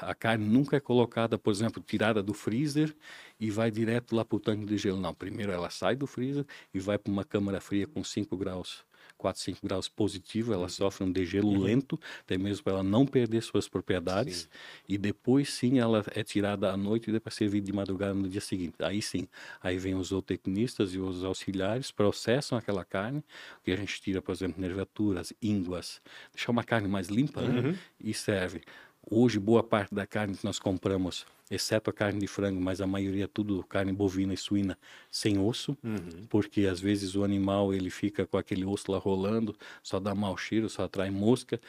[0.00, 2.94] A carne nunca é colocada, por exemplo, tirada do freezer
[3.38, 4.98] e vai direto lá para o tanque de gelo.
[4.98, 8.82] Não, primeiro ela sai do freezer e vai para uma câmara fria com 5 graus,
[9.20, 10.52] 4, 5 graus positivo.
[10.52, 14.42] Ela sofre um degelo lento, até mesmo para ela não perder suas propriedades.
[14.42, 14.48] Sim.
[14.88, 18.40] E depois sim ela é tirada à noite e para servir de madrugada no dia
[18.40, 18.76] seguinte.
[18.80, 19.28] Aí sim,
[19.62, 23.22] aí vem os zootecnistas e os auxiliares, processam aquela carne,
[23.62, 26.00] que a gente tira, por exemplo, nervaturas, ínguas,
[26.34, 27.78] deixar uma carne mais limpa né?
[28.00, 28.62] e serve.
[29.08, 32.86] Hoje, boa parte da carne que nós compramos, exceto a carne de frango, mas a
[32.86, 34.78] maioria é tudo carne bovina e suína
[35.10, 36.26] sem osso, Uhum.
[36.28, 40.36] porque às vezes o animal ele fica com aquele osso lá rolando, só dá mau
[40.36, 41.60] cheiro, só atrai mosca.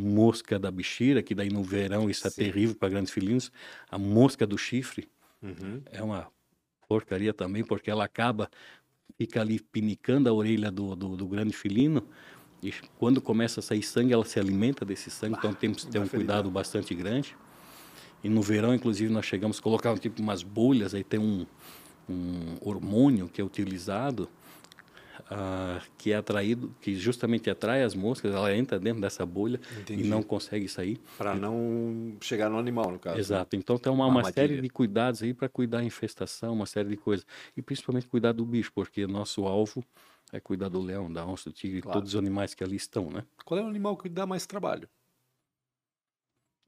[0.00, 2.44] Mosca da bichira, que daí no verão isso é Sim.
[2.44, 3.50] terrível para grandes felinos.
[3.90, 5.08] A mosca do chifre
[5.42, 5.82] Uhum.
[5.86, 6.28] é uma
[6.88, 8.48] porcaria também, porque ela acaba
[9.16, 12.08] fica ali pinicando a orelha do, do, do grande felino.
[12.62, 15.98] E quando começa a sair sangue, ela se alimenta desse sangue, então temos que ter
[15.98, 17.36] um cuidado bastante grande.
[18.22, 21.46] E no verão, inclusive, nós chegamos a colocar um tipo umas bolhas, aí tem um,
[22.08, 24.28] um hormônio que é utilizado,
[25.30, 30.04] uh, que é atraído, que justamente atrai as moscas, ela entra dentro dessa bolha Entendi.
[30.04, 31.00] e não consegue sair.
[31.16, 33.14] Para não chegar no animal, no caso.
[33.14, 33.20] Né?
[33.20, 33.54] Exato.
[33.54, 36.88] Então tem uma, uma, uma série de cuidados aí para cuidar da infestação, uma série
[36.88, 37.24] de coisas.
[37.56, 39.84] E principalmente cuidar do bicho, porque nosso alvo
[40.32, 41.98] é cuidar do leão, da onça, do tigre, claro.
[41.98, 43.24] todos os animais que ali estão, né?
[43.44, 44.88] Qual é o animal que dá mais trabalho?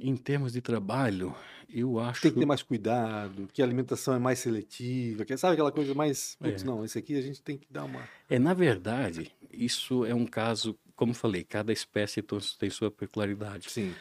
[0.02, 1.34] Em termos de trabalho,
[1.68, 2.22] eu acho.
[2.22, 5.94] Tem que ter mais cuidado, que a alimentação é mais seletiva, que sabe aquela coisa
[5.94, 6.36] mais.
[6.36, 6.64] Putz, É.
[6.64, 8.08] não, esse aqui a gente tem que dar uma.
[8.28, 12.24] É, na verdade, isso é um caso, como falei, cada espécie
[12.58, 13.70] tem sua peculiaridade.
[13.70, 13.94] Sim.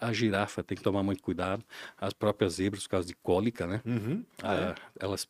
[0.00, 1.64] A girafa tem que tomar muito cuidado,
[1.98, 3.80] as próprias zebras, por causa de cólica, né?
[3.84, 4.24] Uhum.
[4.42, 4.74] Ah, é?
[4.98, 5.28] Elas,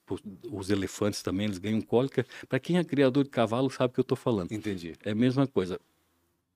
[0.50, 2.26] os elefantes também, eles ganham cólica.
[2.48, 4.52] Para quem é criador de cavalo, sabe o que eu estou falando.
[4.52, 4.94] Entendi.
[5.04, 5.80] É a mesma coisa.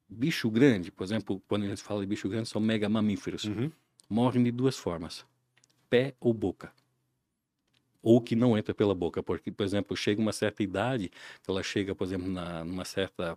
[0.09, 3.45] Bicho grande, por exemplo, quando a gente fala de bicho grande, são mega mamíferos.
[3.45, 3.71] Uhum.
[4.09, 5.25] Morrem de duas formas:
[5.89, 6.73] pé ou boca.
[8.03, 11.11] Ou que não entra pela boca, porque, por exemplo, chega uma certa idade,
[11.49, 13.37] ela chega, por exemplo, na, numa certa.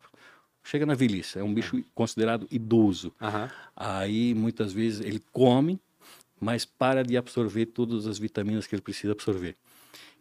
[0.67, 3.13] Chega na velhice, é um bicho considerado idoso.
[3.21, 3.49] Aham.
[3.73, 5.79] Aí, muitas vezes, ele come,
[6.41, 9.55] mas para de absorver todas as vitaminas que ele precisa absorver.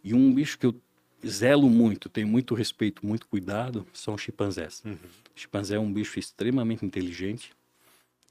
[0.04, 0.80] E um bicho que eu
[1.26, 4.82] zelo muito, tenho muito respeito, muito cuidado, são os chimpanzés.
[4.84, 4.92] Uhum.
[4.94, 7.52] O chimpanzé é um bicho extremamente inteligente,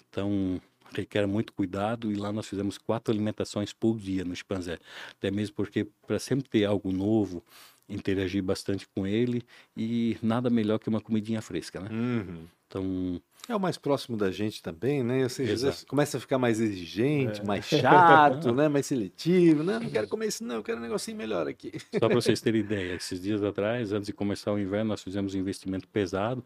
[0.10, 0.62] então
[0.94, 2.14] requer muito cuidado.
[2.14, 4.80] E lá nós fizemos quatro alimentações por dia no chimpanzé,
[5.12, 7.44] até mesmo porque para sempre ter algo novo,
[7.88, 9.44] interagir bastante com ele
[9.76, 11.90] e nada melhor que uma comidinha fresca, né?
[11.92, 12.46] Uhum.
[12.68, 15.24] Então É o mais próximo da gente também, né?
[15.24, 18.68] Ou seja, começa a ficar mais exigente, mais chato, né?
[18.68, 19.80] Mais seletivo, né?
[19.80, 21.72] Não quero comer isso, não, eu quero um negocinho melhor aqui.
[21.94, 25.36] Só para vocês terem ideia, esses dias atrás, antes de começar o inverno, nós fizemos
[25.36, 26.44] um investimento pesado.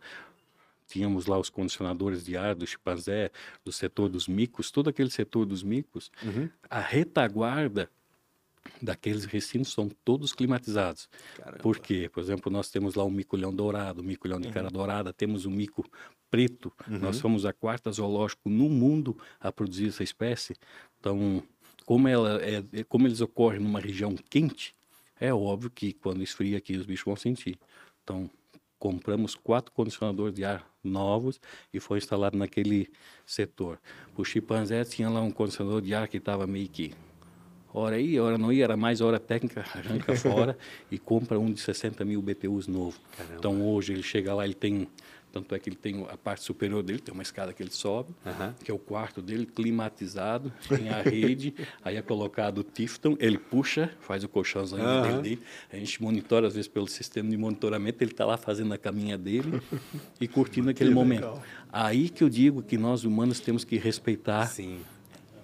[0.88, 3.30] Tínhamos lá os condicionadores de ar do chimpanzé,
[3.64, 6.12] do setor dos micos, todo aquele setor dos micos.
[6.24, 6.50] Uhum.
[6.68, 7.90] A retaguarda
[8.82, 11.10] daqueles recintos são todos climatizados.
[11.38, 11.60] Caramba.
[11.60, 12.10] Por quê?
[12.12, 15.52] Por exemplo, nós temos lá o mico-leão dourado, o mico-leão de cara dourada, temos o
[15.52, 15.86] mico
[16.30, 16.72] preto.
[16.88, 20.56] Nós somos a quarta zoológico no mundo a produzir essa espécie.
[21.00, 21.44] Então,
[21.86, 24.76] como, ela é, é- como eles ocorrem numa região quente,
[25.20, 27.58] é óbvio que quando esfria aqui os bichos vão sentir.
[28.04, 28.30] Então,
[28.78, 31.42] compramos quatro condicionadores de ar novos
[31.74, 32.90] e foi instalado naquele
[33.26, 33.80] setor.
[34.16, 36.94] O chimpanzé tinha lá um condicionador de ar que estava meio que
[37.74, 40.58] hora ia, hora não ia, era mais hora técnica, arranca fora
[40.90, 42.98] e compra um de 60 mil BTUs novo.
[43.38, 44.88] Então hoje ele chega lá, ele tem,
[45.32, 48.14] tanto é que ele tem a parte superior dele, tem uma escada que ele sobe,
[48.64, 51.54] que é o quarto dele, climatizado, tem a rede,
[51.84, 55.22] aí é colocado o Tifton, ele puxa, faz o colchãozinho Aham.
[55.22, 58.78] dele, a gente monitora às vezes pelo sistema de monitoramento, ele está lá fazendo a
[58.78, 59.62] caminha dele
[60.20, 61.42] e curtindo aquele momento.
[61.72, 64.80] Aí que eu digo que nós humanos temos que respeitar Sim.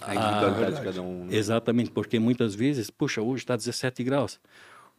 [0.08, 1.26] A individualidade de cada um.
[1.26, 1.36] né?
[1.36, 4.39] Exatamente, porque muitas vezes, puxa, hoje está 17 graus.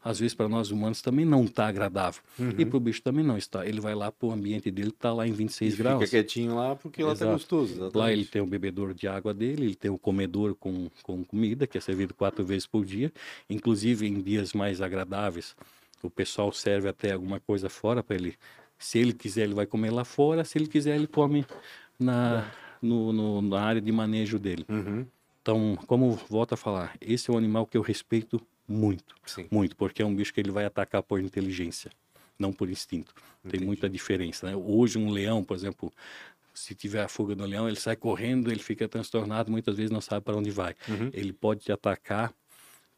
[0.05, 2.23] Às vezes para nós humanos também não está agradável.
[2.57, 3.67] E para o bicho também não está.
[3.67, 6.09] Ele vai lá para o ambiente dele, está lá em 26 Fica graus.
[6.11, 7.33] quietinho lá porque lá tá Exato.
[7.33, 7.73] gostoso.
[7.73, 7.97] exatamente.
[7.97, 11.67] Lá ele tem o bebedouro de água dele, ele tem o comedor com, com comida,
[11.67, 13.13] que é servido quatro vezes por dia.
[13.51, 15.57] Inclusive em dias mais agradáveis,
[16.01, 18.37] o pessoal serve até alguma coisa fora para ele.
[18.79, 20.45] Se ele quiser, ele vai comer lá fora.
[20.45, 21.45] Se ele quiser, ele come
[21.99, 22.49] na,
[22.87, 24.65] no, no- na área de manejo dele.
[24.69, 25.07] Uhum.
[25.43, 29.47] Então, como volto a falar, esse é um animal que eu respeito muito, Sim.
[29.51, 31.91] muito, porque é um bicho que ele vai atacar por inteligência,
[32.39, 33.15] não por instinto.
[33.45, 33.59] Entendi.
[33.59, 34.57] Tem muita diferença, né?
[34.57, 35.93] Hoje um leão, por exemplo,
[36.53, 40.01] se tiver a fuga do leão, ele sai correndo, ele fica transtornado, muitas vezes não
[40.01, 40.75] sabe para onde vai.
[40.89, 41.11] Uhum.
[41.13, 42.33] Ele pode te atacar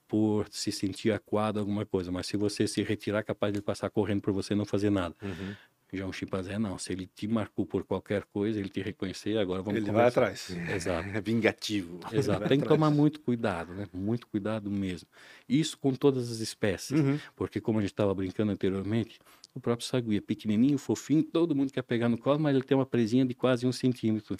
[0.07, 3.91] por se sentir acuado alguma coisa, mas se você se retirar, é capaz de passar
[3.91, 5.15] correndo por você e não fazer nada.
[5.23, 5.55] Uhum.
[5.91, 9.63] Já um chimpanzé não, se ele te marcou por qualquer coisa, ele te reconhecer, agora
[9.63, 10.21] vamos Ele vai conversar.
[10.21, 10.49] atrás.
[10.69, 11.09] Exato.
[11.09, 12.01] É vingativo.
[12.13, 13.87] Exato, tem que tomar muito cuidado, né?
[13.93, 15.09] Muito cuidado mesmo.
[15.49, 17.19] Isso com todas as espécies, Uhum.
[17.35, 19.19] porque como a gente estava brincando anteriormente,
[19.55, 22.87] o próprio saguia, pequenininho, fofinho, todo mundo quer pegar no colo, mas ele tem uma
[22.87, 24.37] presinha de quase um centímetro.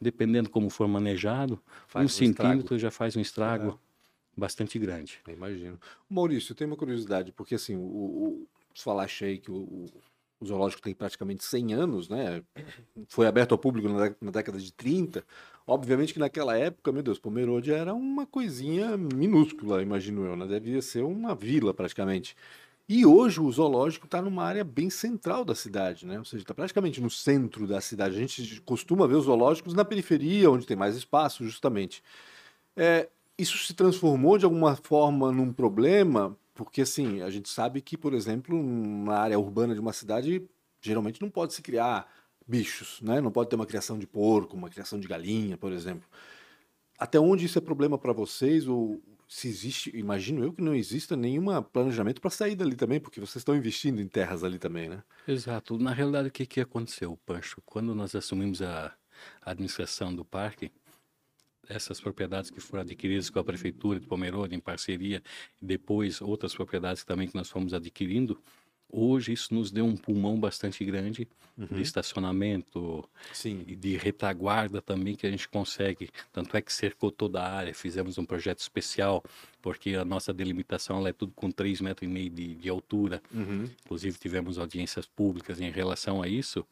[0.00, 2.50] Dependendo como for manejado, Faz um estrago.
[2.50, 3.80] centímetro já faz um estrago
[4.36, 5.18] bastante grande.
[5.26, 5.80] Eu Imagino.
[6.10, 8.48] Maurício, eu tenho uma curiosidade, porque assim, o, o,
[9.22, 9.86] aí que o, o-
[10.44, 12.42] o zoológico tem praticamente 100 anos, né?
[13.08, 15.24] Foi aberto ao público na, na década de 30.
[15.66, 20.46] Obviamente que naquela época, meu Deus, Pomerode era uma coisinha minúscula, imagino eu, né?
[20.46, 22.36] Devia ser uma vila praticamente.
[22.86, 26.18] E hoje o zoológico está numa área bem central da cidade, né?
[26.18, 28.14] Ou seja, está praticamente no centro da cidade.
[28.14, 32.02] A gente costuma ver os zoológicos na periferia, onde tem mais espaço, justamente.
[32.76, 37.96] É, isso se transformou de alguma forma num problema Porque, assim, a gente sabe que,
[37.96, 40.48] por exemplo, na área urbana de uma cidade,
[40.80, 42.08] geralmente não pode se criar
[42.46, 43.20] bichos, né?
[43.20, 46.08] Não pode ter uma criação de porco, uma criação de galinha, por exemplo.
[46.98, 48.68] Até onde isso é problema para vocês?
[48.68, 53.18] Ou se existe, imagino eu que não exista nenhum planejamento para sair dali também, porque
[53.18, 55.02] vocês estão investindo em terras ali também, né?
[55.26, 55.76] Exato.
[55.78, 57.60] Na realidade, o que, que aconteceu, Pancho?
[57.66, 58.94] Quando nós assumimos a,
[59.42, 60.70] administração do parque,
[61.68, 65.22] essas propriedades que foram adquiridas com a prefeitura de Pomerode em parceria,
[65.60, 68.40] depois outras propriedades também que nós fomos adquirindo,
[68.96, 71.26] Hoje isso nos deu um pulmão bastante grande
[71.58, 71.66] uhum.
[71.66, 73.64] de estacionamento Sim.
[73.66, 76.10] e de retaguarda também que a gente consegue.
[76.32, 79.24] Tanto é que cercou toda a área, fizemos um projeto especial,
[79.60, 83.20] porque a nossa delimitação é tudo com 3,5 metros e meio de, de altura.
[83.32, 83.68] Uhum.
[83.84, 86.64] Inclusive tivemos audiências públicas em relação a isso.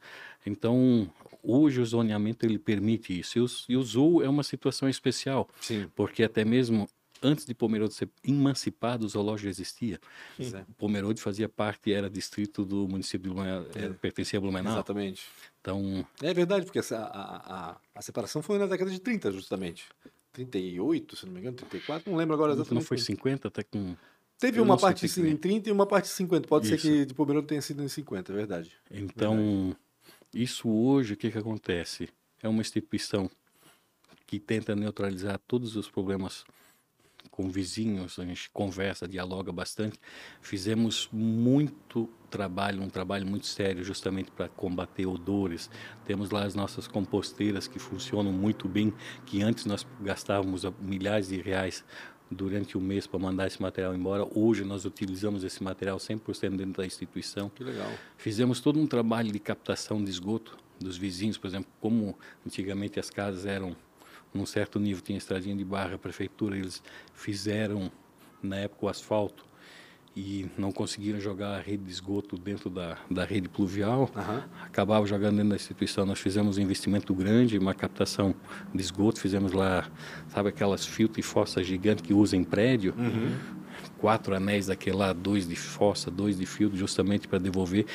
[0.46, 1.10] Então,
[1.42, 3.36] hoje o zoneamento ele permite isso.
[3.36, 5.90] E o, e o zoo é uma situação especial, Sim.
[5.96, 6.88] porque até mesmo
[7.22, 10.00] antes de Pomerode ser emancipado, o zoológico existia.
[10.36, 10.64] Sim.
[10.76, 13.88] Pomerode fazia parte, era distrito do município de Blumenau, é.
[13.90, 14.72] pertencia a Blumenau.
[14.72, 15.22] Exatamente.
[15.60, 16.06] Então...
[16.20, 19.86] É verdade, porque essa, a, a, a, separação foi na década de 30, justamente.
[20.32, 22.82] 38, se não me engano, 34, não lembro agora exatamente.
[22.82, 23.94] Não foi 50, até com...
[24.38, 26.48] Teve uma parte sim, em 30 e uma parte em 50.
[26.48, 26.76] Pode isso.
[26.76, 28.72] ser que de Pomerode tenha sido em 50, é verdade.
[28.90, 29.76] Então, verdade.
[30.34, 32.08] isso hoje, o que, que acontece?
[32.42, 33.30] É uma instituição
[34.26, 36.44] que tenta neutralizar todos os problemas
[37.32, 39.98] com vizinhos, a gente conversa, dialoga bastante.
[40.42, 45.70] Fizemos muito trabalho, um trabalho muito sério, justamente para combater odores.
[46.04, 48.92] Temos lá as nossas composteiras que funcionam muito bem,
[49.24, 51.82] que antes nós gastávamos milhares de reais
[52.30, 54.26] durante o mês para mandar esse material embora.
[54.38, 57.48] Hoje nós utilizamos esse material 100% dentro da instituição.
[57.48, 57.90] Que legal.
[58.18, 63.08] Fizemos todo um trabalho de captação de esgoto dos vizinhos, por exemplo, como antigamente as
[63.08, 63.74] casas eram
[64.32, 66.82] num certo nível tinha estradinha de barra, a prefeitura, eles
[67.14, 67.90] fizeram
[68.42, 69.44] na época o asfalto
[70.14, 74.42] e não conseguiram jogar a rede de esgoto dentro da, da rede pluvial, uhum.
[74.62, 76.04] acabavam jogando dentro da instituição.
[76.04, 78.34] Nós fizemos um investimento grande, uma captação
[78.74, 79.90] de esgoto, fizemos lá,
[80.28, 82.94] sabe aquelas filtros e fossas gigantes que usam em prédio?
[82.96, 83.34] Uhum.
[83.98, 87.86] Quatro anéis daquele lá, dois de fossa, dois de filtro, justamente para devolver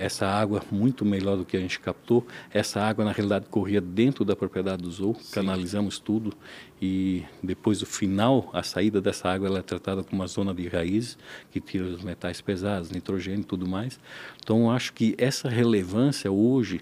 [0.00, 2.26] essa água muito melhor do que a gente captou.
[2.50, 5.30] Essa água, na realidade, corria dentro da propriedade do zoo, Sim.
[5.32, 6.32] canalizamos tudo
[6.80, 10.66] e depois, o final, a saída dessa água ela é tratada como uma zona de
[10.66, 11.18] raízes,
[11.50, 14.00] que tira os metais pesados, nitrogênio e tudo mais.
[14.42, 16.80] Então, acho que essa relevância hoje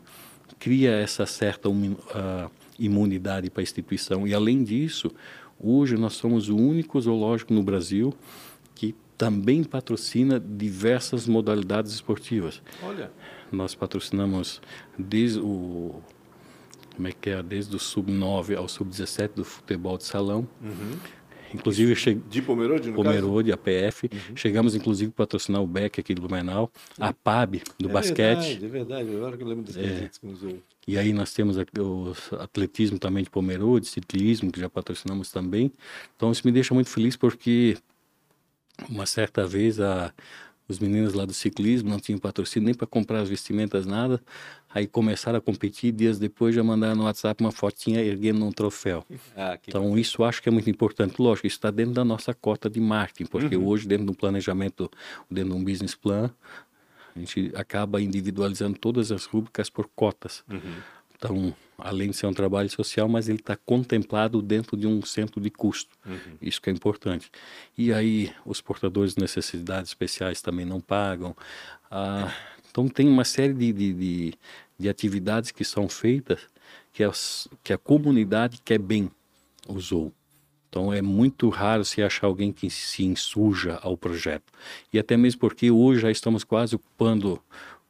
[0.61, 4.28] cria essa certa uh, imunidade para a instituição.
[4.28, 5.11] E, além disso,
[5.59, 8.14] hoje nós somos o único zoológico no Brasil
[9.18, 12.62] também patrocina diversas modalidades esportivas.
[12.83, 13.11] Olha.
[13.50, 14.62] Nós patrocinamos
[14.96, 16.00] desde o
[16.94, 20.48] como é que é, desde o sub-9 ao sub-17 do futebol de salão.
[20.61, 20.98] Uhum.
[21.54, 22.14] Inclusive, che...
[22.14, 23.61] de Pomerode, no Pomerode, caso?
[23.61, 24.11] a PF.
[24.12, 24.37] Uhum.
[24.37, 28.59] Chegamos, inclusive, a patrocinar o BEC aqui do Blumenau, a PAB do é basquete.
[28.59, 30.11] Verdade, é verdade, agora que eu lembro desse é.
[30.20, 30.40] que nos
[30.87, 35.72] E aí nós temos o atletismo também de Pomerode, ciclismo, que já patrocinamos também.
[36.16, 37.76] Então, isso me deixa muito feliz porque
[38.88, 40.12] uma certa vez a,
[40.69, 44.21] os meninos lá do ciclismo não tinham patrocínio nem para comprar as vestimentas, nada.
[44.69, 49.05] Aí começaram a competir, dias depois já mandaram no WhatsApp uma fotinha erguendo um troféu.
[49.35, 51.21] Ah, então isso acho que é muito importante.
[51.21, 53.67] Lógico, isso está dentro da nossa cota de marketing, porque uhum.
[53.67, 54.91] hoje dentro do planejamento,
[55.31, 56.31] dentro de um business plan,
[57.17, 60.45] a gente acaba individualizando todas as rubricas por cotas.
[60.51, 60.83] Uhum.
[61.18, 65.40] Então, além de ser um trabalho social, mas ele está contemplado dentro de um centro
[65.40, 65.90] de custo.
[66.07, 66.38] Uhum.
[66.40, 67.31] Isso que é importante.
[67.76, 71.37] E aí, os portadores de necessidades especiais também não pagam.
[71.90, 72.33] Ah,
[72.70, 74.35] então, tem uma série de, de, de,
[74.78, 76.40] de atividades que são feitas
[76.92, 79.11] que, as, que a comunidade quer bem
[79.68, 80.12] usou.
[80.68, 84.52] Então é muito raro se achar alguém que se insurja ao projeto.
[84.92, 87.40] E até mesmo porque hoje já estamos quase ocupando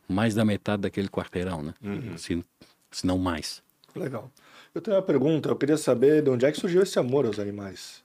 [0.08, 1.74] mais da metade daquele quarteirão, né?
[1.82, 2.16] Uhum.
[2.16, 2.44] Se,
[2.90, 3.62] se não mais.
[3.94, 4.30] Legal.
[4.74, 7.38] Eu tenho uma pergunta, eu queria saber de onde é que surgiu esse amor aos
[7.38, 8.02] animais.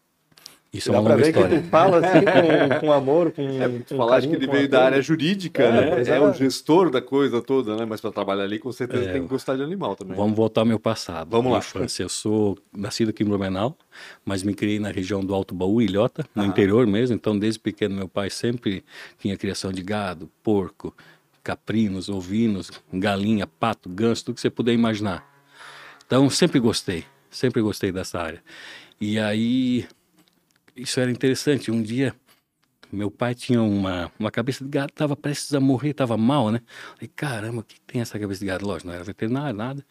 [0.73, 1.57] Isso é uma longa história.
[1.59, 3.43] que tu fala assim com, com amor, com.
[3.61, 6.03] É, tu falaste que ele veio da área jurídica, é, né?
[6.03, 7.85] É, é, o gestor da coisa toda, né?
[7.85, 10.17] Mas para trabalhar ali, com certeza é, tem que gostar de animal também.
[10.17, 11.29] Vamos voltar ao meu passado.
[11.29, 11.59] Vamos lá.
[11.59, 12.01] Infância.
[12.01, 13.77] Eu sou nascido aqui em Blumenau,
[14.25, 16.47] mas me criei na região do Alto Baú, Ilhota, no ah.
[16.47, 17.15] interior mesmo.
[17.15, 18.83] Então, desde pequeno, meu pai sempre
[19.19, 20.91] tinha criação de gado, porco,
[21.43, 25.27] caprinos, ovinos, galinha, pato, ganso, tudo que você puder imaginar.
[26.05, 28.43] Então, sempre gostei, sempre gostei dessa área.
[28.99, 29.87] E aí,
[30.75, 31.69] isso era interessante.
[31.69, 32.15] Um dia,
[32.91, 36.61] meu pai tinha uma, uma cabeça de gado, estava prestes a morrer, estava mal, né?
[36.95, 38.65] Falei, caramba, o que tem essa cabeça de gado?
[38.65, 39.85] Lógico, não era veterinário, nada.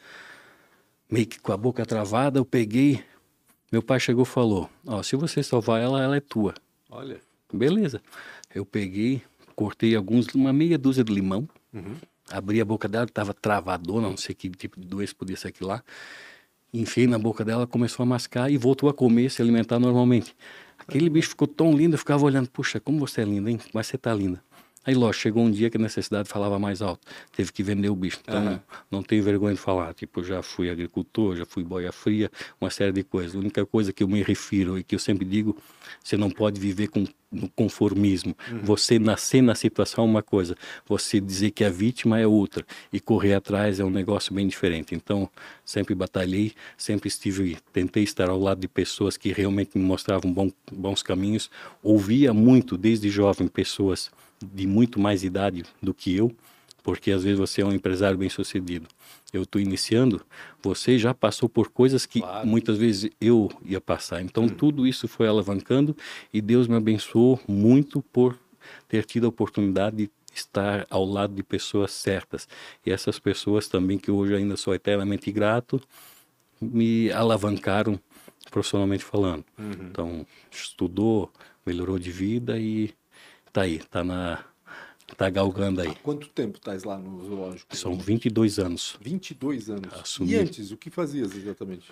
[1.11, 3.05] Meio que com a boca travada, eu peguei.
[3.71, 6.55] Meu pai chegou e falou: Ó, se você salvar ela, ela é tua.
[6.89, 7.21] Olha.
[7.53, 8.01] Beleza.
[8.55, 9.23] eu peguei,
[9.53, 11.95] cortei alguns, uma meia dúzia de limão, Uhum.
[12.31, 15.69] abri a boca dela, estava travadona, não sei que tipo de doença podia ser aquilo
[15.71, 15.83] lá.
[16.75, 20.35] Enfiei na boca dela, começou a mascar e voltou a comer, se alimentar normalmente.
[20.79, 23.61] Aquele bicho ficou tão lindo, eu ficava olhando, puxa, como você é linda, hein?
[23.75, 24.43] Mas você tá linda.
[24.85, 27.07] Aí, lógico, chegou um dia que a necessidade falava mais alto.
[27.37, 28.19] Teve que vender o bicho.
[28.23, 28.63] Então, Aham.
[28.91, 29.95] não tenho vergonha de falar.
[29.95, 32.31] Tipo, já fui agricultor, já fui boia fria,
[32.61, 33.37] uma série de coisas.
[33.37, 35.57] A única coisa que eu me refiro e que eu sempre digo,
[36.03, 37.07] você não pode viver com
[37.55, 38.37] conformismo.
[38.63, 40.57] Você nascer na situação é uma coisa,
[40.87, 44.95] você dizer que a vítima é outra e correr atrás é um negócio bem diferente.
[44.95, 45.31] Então,
[45.65, 50.35] sempre batalhei, sempre estive, tentei estar ao lado de pessoas que realmente me mostravam
[50.71, 51.51] bons caminhos.
[51.83, 54.11] Ouvia muito desde jovem pessoas
[54.43, 56.35] de muito mais idade do que eu,
[56.83, 58.87] porque às vezes você é um empresário bem sucedido.
[59.33, 60.21] Eu estou iniciando,
[60.63, 62.47] você já passou por coisas que Claro.
[62.47, 64.21] muitas vezes eu ia passar.
[64.21, 65.97] Então tudo isso foi alavancando
[66.33, 68.39] e Deus me abençoou muito por
[68.89, 72.49] ter tido a oportunidade de estar ao lado de pessoas certas.
[72.85, 75.81] E essas pessoas também que hoje ainda sou eternamente grato,
[76.61, 77.99] me alavancaram
[78.51, 79.45] profissionalmente falando.
[79.91, 81.31] Então, estudou,
[81.65, 82.91] melhorou de vida e
[83.53, 84.45] tá aí, tá na
[85.17, 85.89] tá galgando aí.
[85.89, 87.77] Há quanto tempo estás lá no zoológico?
[87.77, 88.97] São 22 anos.
[89.01, 89.93] 22 anos.
[89.95, 90.33] Assumi.
[90.33, 91.91] E antes, o que fazias exatamente?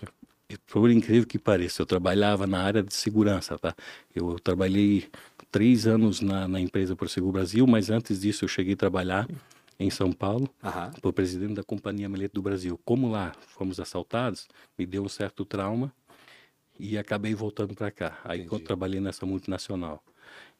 [0.67, 3.75] Por incrível que pareça, eu trabalhava na área de segurança, tá?
[4.15, 5.09] Eu trabalhei
[5.51, 9.29] três anos na, na empresa Por Seguro Brasil, mas antes disso eu cheguei a trabalhar
[9.79, 12.79] em São Paulo para o presidente da Companhia Melete do Brasil.
[12.85, 15.93] Como lá fomos assaltados, me deu um certo trauma
[16.79, 18.19] e acabei voltando para cá.
[18.25, 18.55] Aí Entendi.
[18.55, 20.03] eu trabalhei nessa multinacional.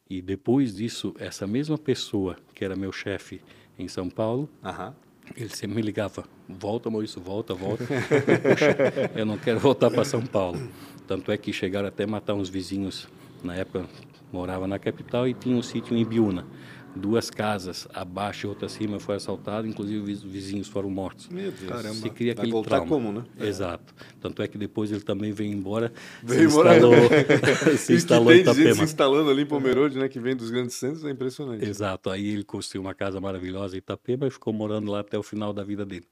[0.09, 3.41] E depois disso, essa mesma pessoa que era meu chefe
[3.79, 4.93] em São Paulo, Aham.
[5.35, 7.85] ele sempre me ligava, volta Maurício, volta, volta.
[8.43, 8.75] Puxa,
[9.15, 10.59] eu não quero voltar para São Paulo.
[11.07, 13.07] Tanto é que chegaram até matar uns vizinhos.
[13.43, 13.87] Na época,
[14.31, 16.45] morava na capital e tinha um sítio em Biúna.
[16.93, 21.29] Duas casas abaixo e outra acima foi assaltado, inclusive os vizinhos foram mortos.
[21.29, 21.69] Meu Deus.
[21.71, 21.93] Caramba.
[21.95, 22.87] Se cria Vai aquele voltar trauma.
[22.89, 23.23] como, né?
[23.39, 23.93] Exato.
[24.19, 25.93] Tanto é que depois ele também veio embora.
[26.21, 26.75] Veio se embora.
[26.75, 26.95] instalou,
[27.77, 28.83] se instalou em gente se Itapema.
[28.83, 30.09] instalando ali em Pomerode, né?
[30.09, 31.63] Que vem dos grandes centros, é impressionante.
[31.63, 32.09] Exato.
[32.09, 35.53] Aí ele construiu uma casa maravilhosa em Itapema e ficou morando lá até o final
[35.53, 36.05] da vida dele.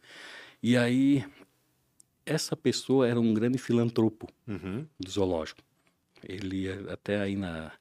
[0.63, 1.25] E aí,
[2.25, 4.85] essa pessoa era um grande filantropo Uhum.
[4.99, 5.61] do zoológico.
[6.23, 7.71] Ele até aí na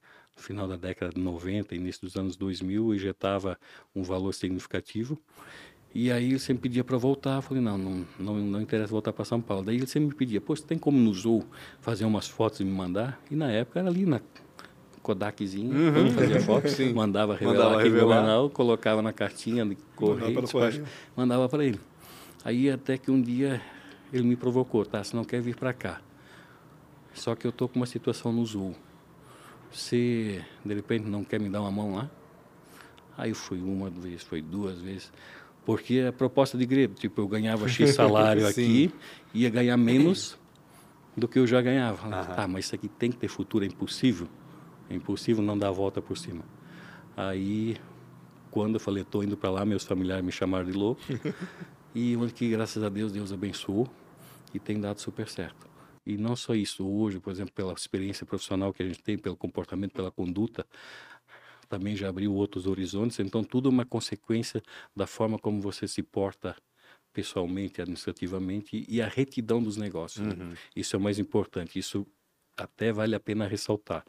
[0.41, 3.59] final da década de 90, início dos anos 2000, injetava
[3.95, 5.19] um valor significativo.
[5.95, 7.37] E aí ele sempre pedia para voltar.
[7.37, 9.65] Eu falei, não, não, não, não interessa voltar para São Paulo.
[9.65, 11.45] Daí ele sempre me pedia, pô, você tem como no Zoo
[11.81, 13.19] fazer umas fotos e me mandar?
[13.31, 14.21] E na época era ali na
[15.03, 16.71] Kodakzinha, eu fazia foto, Uhum.
[16.71, 16.93] Sim.
[16.93, 20.85] mandava revelar Mandava aqui no jornal, colocava na cartinha de correio, correio.
[21.17, 21.81] mandava para ele.
[22.45, 23.61] Aí até que um dia
[24.13, 25.03] ele me provocou, tá?
[25.03, 26.01] Você não quer vir para cá.
[27.15, 28.75] Só que eu tô com uma situação no Zoo.
[29.73, 32.11] Você, de repente, não quer me dar uma mão lá?
[33.17, 35.13] Aí eu fui uma vez, foi duas vezes.
[35.65, 38.91] Porque a proposta de grego, tipo, eu ganhava X salário aqui,
[39.35, 40.39] ia ganhar menos
[41.17, 42.07] do que eu já ganhava.
[42.07, 42.35] Aham.
[42.35, 44.29] Tá, mas isso aqui tem que ter futuro, é impossível.
[44.89, 46.43] É impossível não dar a volta por cima.
[47.17, 47.77] Aí,
[48.51, 51.03] quando eu falei, tô indo para lá, meus familiares me chamaram de louco.
[51.95, 53.89] e onde que, graças a Deus, Deus abençoou
[54.55, 55.68] e tem dado super certo.
[56.09, 59.37] E não só isso, hoje, por exemplo, pela experiência profissional que a gente tem, pelo
[59.37, 60.67] comportamento, pela conduta,
[61.69, 63.21] também já abriu outros horizontes.
[63.21, 64.63] Então, tudo é uma consequência
[64.97, 66.57] da forma como você se porta
[67.13, 70.27] pessoalmente, administrativamente e a retidão dos negócios.
[70.27, 70.35] né?
[70.75, 71.79] Isso é o mais importante.
[71.79, 72.07] Isso
[72.57, 74.05] até vale a pena ressaltar.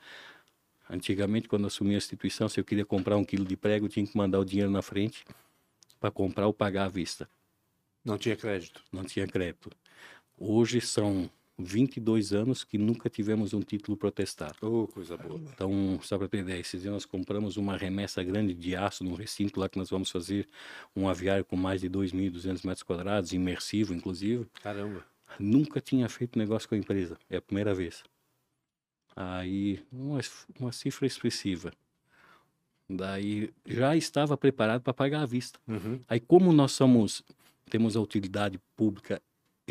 [0.89, 4.06] Antigamente, quando assumi a instituição, se eu queria comprar um quilo de prego, eu tinha
[4.08, 5.26] que mandar o dinheiro na frente
[6.00, 7.30] para comprar ou pagar à vista.
[8.06, 8.82] Não tinha crédito.
[8.91, 9.70] Não tinha crédito.
[10.38, 11.30] Hoje são
[11.60, 14.55] 22 anos que nunca tivemos um título protestado.
[14.62, 15.39] Oh, coisa boa.
[15.53, 19.14] Então, só para ter ideia, esses dias nós compramos uma remessa grande de aço num
[19.14, 20.47] recinto lá que nós vamos fazer
[20.95, 24.47] um aviário com mais de 2.200 metros quadrados, imersivo inclusive.
[24.64, 25.05] Caramba.
[25.38, 28.03] Nunca tinha feito negócio com a empresa, é a primeira vez.
[29.16, 30.20] Aí, uma,
[30.57, 31.74] uma cifra expressiva.
[32.89, 35.60] Daí, já estava preparado para pagar à vista.
[35.68, 35.99] Uhum.
[36.07, 37.22] Aí, como nós somos,
[37.70, 39.22] temos a utilidade pública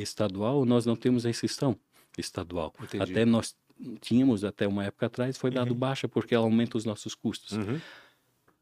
[0.02, 1.76] estadual, nós não temos a exceção
[2.16, 2.74] estadual.
[2.82, 3.02] Entendi.
[3.12, 3.56] Até nós
[4.00, 7.52] tínhamos, até uma época atrás, foi dado baixa porque ela aumenta os nossos custos.
[7.56, 7.80] Uhum.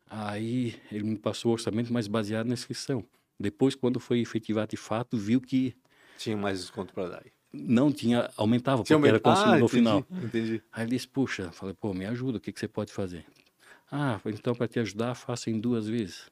[0.08, 3.04] Aí ele me passou o orçamento, mas baseado na inscrição.
[3.38, 5.74] Depois, quando foi efetivado de fato, viu que
[6.18, 7.24] Tinha mais desconto para dar.
[7.52, 9.98] não tinha, aumentava, porque Tinha era consumidor ah, final.
[10.10, 10.62] entendi, Entendi.
[10.72, 13.24] Aí ele disse, puxa, falei, pô, me ajuda, o que, que você pode fazer?
[13.90, 16.30] Ah, então para te ajudar, faça em duas vezes.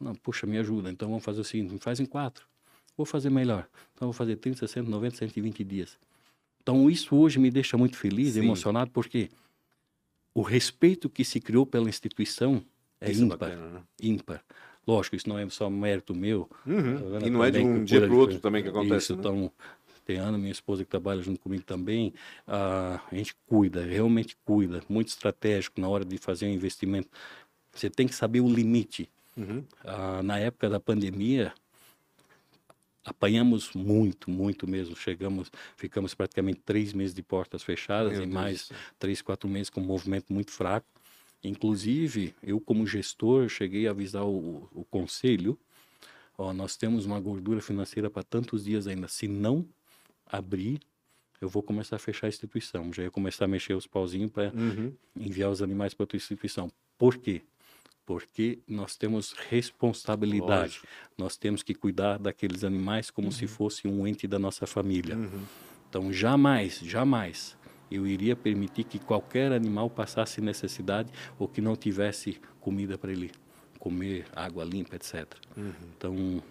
[0.00, 2.46] Não, puxa, me ajuda, então vamos fazer o seguinte, me faz em quatro.
[2.96, 3.66] Vou fazer melhor.
[3.94, 5.98] Então vou fazer 30, 60, 90, 120 dias.
[6.62, 8.40] Então isso hoje me deixa muito feliz, Sim.
[8.40, 9.30] emocionado, porque
[10.34, 12.62] o respeito que se criou pela instituição
[13.00, 13.38] é Isso é ímpar.
[13.38, 13.80] bacana, né?
[14.00, 14.44] ímpar.
[14.86, 16.48] Lógico, isso não é só mérito meu.
[16.66, 17.18] Uhum.
[17.24, 19.20] E não é de um dia pro de outro também que acontece, Isso, né?
[19.20, 19.52] então,
[20.04, 22.12] tem Ana, minha esposa, que trabalha junto comigo também.
[22.46, 24.82] ah, a gente cuida, realmente cuida.
[24.88, 27.08] Muito estratégico na hora de fazer um investimento.
[27.72, 29.08] Você tem que saber o limite.
[29.36, 29.62] Uhum.
[29.84, 31.52] Ah, na época da pandemia,
[33.04, 34.94] apanhamos muito, muito mesmo.
[34.96, 39.70] Chegamos, ficamos praticamente três meses de portas fechadas Meu e Deus mais três, quatro meses
[39.70, 40.86] com um movimento muito fraco.
[41.42, 45.58] Inclusive, eu como gestor cheguei a avisar o, o conselho,
[46.38, 49.08] ó, nós temos uma gordura financeira para tantos dias ainda.
[49.08, 49.66] Se não
[50.26, 50.80] abrir,
[51.40, 52.92] eu vou começar a fechar a instituição.
[52.92, 54.94] Já ia começar a mexer os pauzinhos para Uhum.
[55.16, 56.70] enviar os animais para outra instituição.
[56.96, 57.42] Por quê?
[58.04, 60.62] Porque nós temos responsabilidade.
[60.62, 60.86] Lógico.
[61.16, 65.16] Nós temos que cuidar daqueles animais como se fosse um ente da nossa família.
[65.16, 65.42] Uhum.
[65.88, 67.56] Então, jamais, jamais
[67.90, 73.30] eu iria permitir que qualquer animal passasse necessidade ou que não tivesse comida para ele
[73.78, 75.26] comer, água limpa, etc.
[75.56, 75.72] Uhum.
[75.96, 76.42] Então,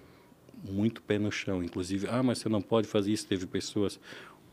[0.64, 1.64] muito pé no chão.
[1.64, 3.28] Inclusive, ah, mas você não pode fazer isso.
[3.28, 4.00] Teve pessoas,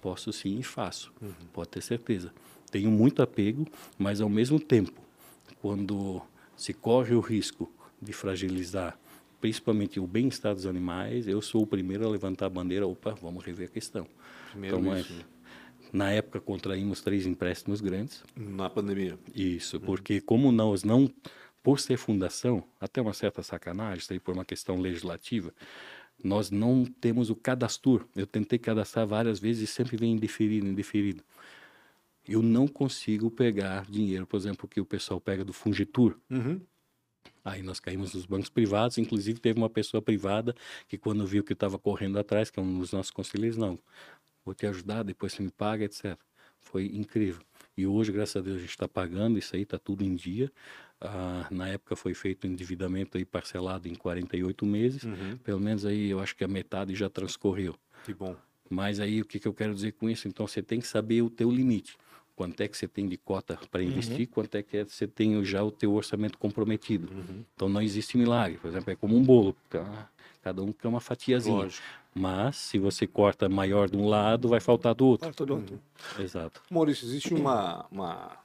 [0.01, 1.33] posso sim e faço, Uhum.
[1.53, 2.33] pode ter certeza.
[2.71, 3.67] Tenho muito apego,
[3.99, 5.01] mas ao mesmo tempo,
[5.61, 6.23] quando
[6.59, 8.99] se corre o risco de fragilizar
[9.41, 13.45] principalmente o bem-estar dos animais, eu sou o primeiro a levantar a bandeira, opa, vamos
[13.45, 14.07] rever a questão.
[14.51, 15.25] Primeiro Então, é, isso, né?
[15.93, 18.23] Na época, contraímos três empréstimos grandes.
[18.37, 19.19] Na pandemia.
[19.35, 21.11] Isso, porque como nós não,
[21.63, 25.53] por ser fundação, até uma certa sacanagem, isso aí por uma questão legislativa,
[26.23, 28.07] nós não temos o cadastro.
[28.15, 31.23] Eu tentei cadastrar várias vezes e sempre vem indeferido, indeferido.
[32.29, 36.19] Eu não consigo pegar dinheiro, por exemplo, que o pessoal pega do Fungitur.
[36.31, 36.61] Uhum.
[37.45, 40.55] Aí nós caímos nos bancos privados, inclusive teve uma pessoa privada
[40.87, 43.79] que quando viu que estava correndo atrás, que é um dos nossos conselheiros, não,
[44.45, 46.19] vou te ajudar, depois você me paga, etc.
[46.61, 47.41] Foi incrível.
[47.77, 50.53] E hoje, graças a Deus, a gente está pagando, isso aí está tudo em dia.
[51.01, 55.39] Ah, na época foi feito um endividamento aí parcelado em 48 meses, Uhum.
[55.39, 57.75] pelo menos aí eu acho que a metade já transcorreu.
[58.05, 58.37] Que bom.
[58.71, 60.29] Mas aí o que, que eu quero dizer com isso?
[60.29, 61.97] Então você tem que saber o teu limite.
[62.37, 65.63] Quanto é que você tem de cota para investir, quanto é que você tem já
[65.65, 67.09] o teu orçamento comprometido.
[67.55, 68.59] Então não existe milagre.
[68.59, 69.57] Por exemplo, é como um bolo.
[69.69, 70.09] tá?
[70.41, 71.57] Cada um quer uma fatiazinha.
[71.57, 71.83] Lógico.
[72.15, 75.35] Mas se você corta maior de um lado, vai faltar do outro.
[75.35, 75.81] Todo outro.
[76.19, 76.63] Exato.
[76.71, 78.37] Maurício, existe uma, uma,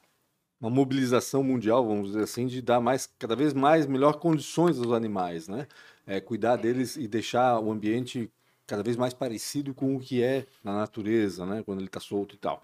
[0.60, 4.92] uma mobilização mundial, vamos dizer assim, de dar mais, cada vez mais melhor condições aos
[4.92, 5.68] animais, né?
[6.06, 8.30] É, cuidar deles e deixar o ambiente
[8.68, 11.64] cada vez mais parecido com o que é na natureza, né?
[11.64, 12.64] Quando ele está solto e tal.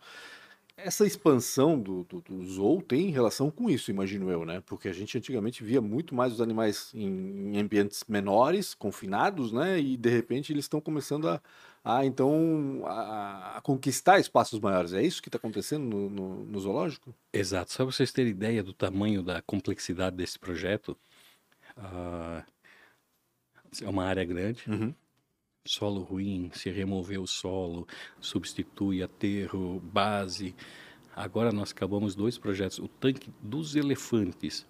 [0.77, 4.61] Essa expansão do, do, do zoo tem relação com isso, imagino eu, né?
[4.65, 9.77] Porque a gente antigamente via muito mais os animais em, em ambientes menores, confinados, né?
[9.77, 11.41] E de repente eles estão começando a,
[11.83, 14.93] a então a, a conquistar espaços maiores.
[14.93, 17.13] É isso que está acontecendo no, no- no zoológico?
[17.33, 17.73] Exato.
[17.73, 20.97] Só para vocês terem ideia do tamanho da complexidade desse projeto,
[21.75, 22.45] ah,
[23.81, 24.93] é uma área grande, Uhum.
[25.69, 27.87] Solo ruim, se remover o solo,
[28.19, 30.55] substitui aterro, base.
[31.15, 32.79] Agora nós acabamos dois projetos.
[32.79, 34.65] O tanque dos elefantes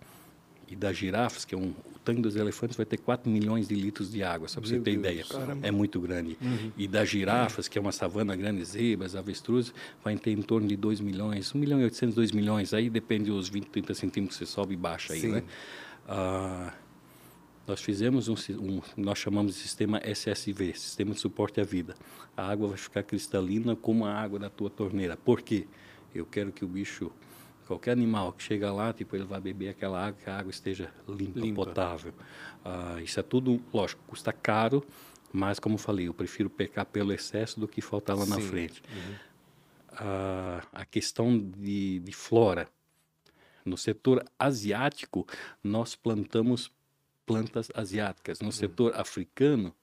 [0.68, 3.76] e das girafas, que é um, o tanque dos elefantes vai ter 4 milhões de
[3.76, 5.26] litros de água, só para você ter Deus ideia.
[5.26, 5.58] céu.
[5.64, 6.38] É muito grande.
[6.78, 9.74] E das girafas, que é uma savana grande, zebras, avestruzes,
[10.04, 12.74] vai ter em torno de 2 milhões, 1 milhão e 800, 2 milhões.
[12.74, 15.32] Aí depende dos 20, 30 centímetros que você sobe e baixa aí, Sim.
[15.32, 15.43] né?
[16.06, 16.74] Ah,
[17.70, 21.94] nós fizemos um, um, nós chamamos de sistema SSV, Sistema de Suporte à Vida.
[22.36, 25.16] A água vai ficar cristalina como a água da tua torneira.
[25.16, 25.68] Por quê?
[26.14, 27.12] Eu quero que o bicho,
[27.68, 30.92] qualquer animal que chega lá, tipo, ele vai beber aquela água, que a água esteja
[31.08, 31.64] limpa, Limpa.
[31.66, 32.12] potável.
[32.66, 34.84] Ah, isso é tudo, lógico, custa caro,
[35.32, 38.42] mas como falei, eu prefiro pecar pelo excesso do que faltar lá na Sim.
[38.42, 38.48] Uhum.
[38.48, 38.82] frente.
[39.92, 42.68] Ah, a questão de, de flora.
[43.64, 45.28] No setor asiático,
[45.64, 46.72] nós plantamos
[47.34, 48.40] plantas asiáticas.
[48.40, 48.48] Uhum.
[48.48, 49.74] No setor africano,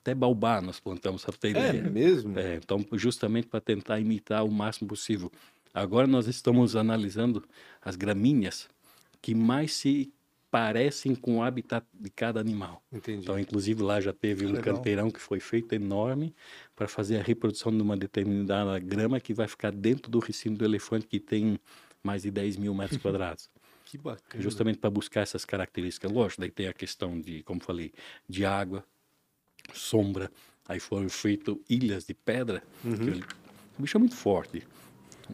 [0.00, 2.38] até baobá nós plantamos, para ter É mesmo?
[2.38, 5.30] É, então, justamente para tentar imitar o máximo possível.
[5.72, 7.42] Agora nós estamos analisando
[7.80, 8.68] as gramíneas
[9.20, 10.12] que mais se
[10.50, 12.82] parecem com o habitat de cada animal.
[12.92, 13.22] Entendi.
[13.22, 14.74] Então, inclusive, lá já teve um Legal.
[14.74, 16.34] canteirão que foi feito enorme
[16.76, 20.64] para fazer a reprodução de uma determinada grama que vai ficar dentro do recinto do
[20.64, 21.58] elefante, que tem
[22.02, 23.48] mais de 10 mil metros quadrados.
[23.92, 24.42] Que bacana.
[24.42, 26.10] Justamente para buscar essas características.
[26.10, 27.92] Lógico, daí tem a questão de, como falei,
[28.26, 28.82] de água,
[29.74, 30.32] sombra.
[30.66, 32.62] Aí foram feitas ilhas de pedra.
[32.82, 33.20] Uhum.
[33.78, 34.66] o bicho é muito forte.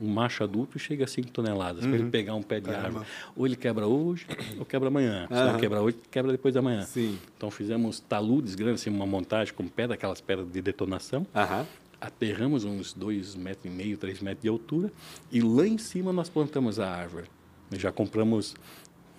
[0.03, 1.83] Um macho adulto chega a 5 toneladas.
[1.83, 1.95] Para Uhum.
[2.03, 3.07] ele pegar um pé de árvore,
[3.37, 4.27] ou ele quebra hoje,
[4.59, 5.29] ou quebra amanhã.
[5.29, 6.83] Se não quebra hoje, quebra depois da manhã.
[6.83, 7.17] Sim.
[7.37, 11.25] Então fizemos taludes grandes, assim, uma montagem com pedra, aquelas pedras de detonação.
[11.33, 11.65] Aham.
[12.01, 14.93] Aterramos uns dois metros e meio, três metros de altura.
[15.31, 17.27] E lá em cima nós plantamos a árvore.
[17.73, 18.55] Já compramos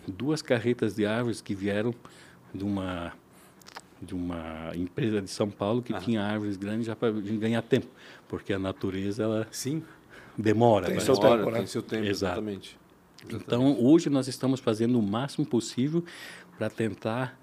[0.07, 1.93] duas carretas de árvores que vieram
[2.53, 3.13] de uma
[4.01, 7.87] de uma empresa de São Paulo que tinha árvores grandes já para ganhar tempo,
[8.29, 9.83] porque a natureza ela Sim.
[10.37, 10.85] demora.
[10.85, 11.57] Tem pra seu Demora, tempo, né?
[11.57, 12.39] Tem seu tempo, Exato.
[12.39, 12.79] exatamente.
[13.29, 16.01] Então, hoje nós estamos fazendo o máximo possível
[16.57, 17.37] para tentar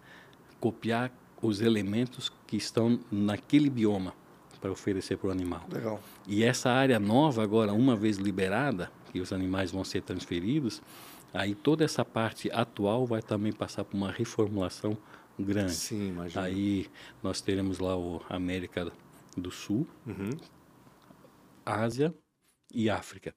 [0.59, 4.15] copiar os elementos que estão naquele bioma
[4.61, 5.63] para oferecer para o animal.
[5.71, 6.01] Legal.
[6.27, 10.83] E essa área nova agora, uma vez liberada, que os animais vão ser transferidos,
[11.33, 14.97] aí toda essa parte atual vai também passar por uma reformulação
[15.39, 15.73] grande.
[15.73, 16.47] Sim, imagina.
[16.47, 16.87] Aí
[17.23, 18.93] nós teremos lá o América
[19.37, 20.31] do Sul, Uhum.
[21.65, 22.15] Ásia
[22.73, 23.35] e África.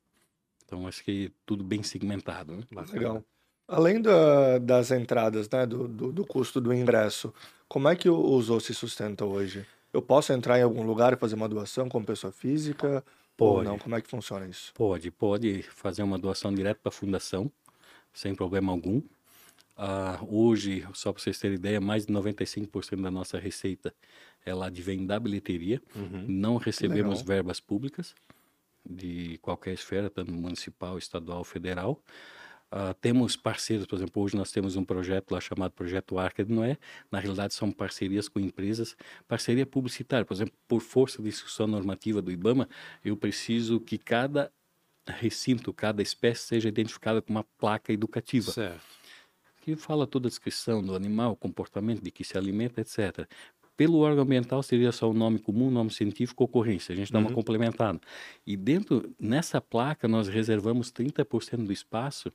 [0.65, 2.63] Então acho que tudo bem segmentado, né?
[2.93, 3.23] Legal.
[3.67, 7.33] Além da- das entradas, né, do, do, do custo do ingresso,
[7.67, 9.65] como é que o o Zoo se sustenta hoje?
[9.93, 13.03] Eu posso entrar em algum lugar e fazer uma doação como pessoa física?
[13.39, 13.69] Ou Pode.
[13.69, 13.77] não?
[13.77, 14.73] Como é que funciona isso?
[14.73, 17.51] Pode, pode fazer uma doação direto para a fundação,
[18.13, 19.01] sem problema algum.
[19.77, 23.93] Ah, hoje, só para vocês terem ideia, mais de 95% da nossa receita
[24.45, 25.81] ela advém da bilheteria.
[26.27, 27.25] Não recebemos Legal.
[27.25, 28.15] verbas públicas
[28.85, 32.01] de qualquer esfera, tanto municipal, estadual, federal.
[32.71, 36.53] Ah, temos parceiros, por exemplo, hoje nós temos um projeto lá chamado Projeto Arca de
[36.53, 36.77] Noé.
[37.11, 38.95] Na realidade, são parcerias com empresas,
[39.27, 40.23] parceria publicitária.
[40.23, 42.69] Por exemplo, por força de discussão normativa do IBAMA,
[43.03, 44.51] eu preciso que cada
[45.07, 48.83] recinto, cada espécie seja identificada com uma placa educativa Certo.
[49.61, 53.27] que fala toda a descrição do animal, comportamento, de que se alimenta, etc.
[53.79, 56.91] Pelo órgão ambiental seria só o nome comum, nome científico, ocorrência.
[56.91, 57.97] A gente dá uma complementada.
[58.45, 62.29] E dentro, nessa placa, nós reservamos 30% do espaço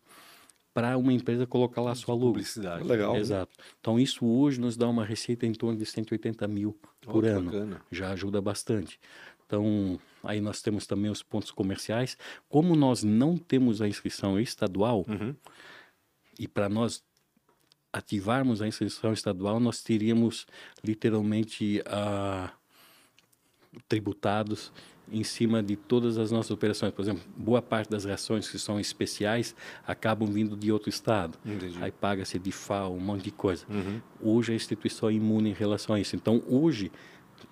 [0.72, 2.28] para uma empresa colocar lá a sua logo.
[2.28, 2.82] Publicidade.
[2.88, 3.14] Legal.
[3.18, 3.53] Exato.
[3.78, 7.51] Então, isso hoje nos dá uma receita em torno de 180 mil por que ano.
[7.51, 7.82] bacana.
[7.92, 8.99] Já ajuda bastante.
[9.47, 12.16] Então, aí nós temos também os pontos comerciais.
[12.49, 15.34] Como nós não temos a inscrição estadual, Uhum.
[16.40, 17.05] e para nós
[17.95, 20.47] ativarmos a inscrição estadual, nós teríamos
[20.82, 22.51] literalmente ah,
[23.88, 24.72] tributados
[25.12, 26.92] em cima de todas as nossas operações.
[26.92, 29.55] Por exemplo, boa parte das rações que são especiais
[29.86, 31.38] acabam vindo de outro estado.
[31.45, 31.78] Entendi.
[31.80, 33.64] Aí paga-se de FAO, um monte de coisa.
[33.68, 34.01] Uhum.
[34.20, 36.16] Hoje a instituição é imune em relação a isso.
[36.16, 36.90] Então, hoje,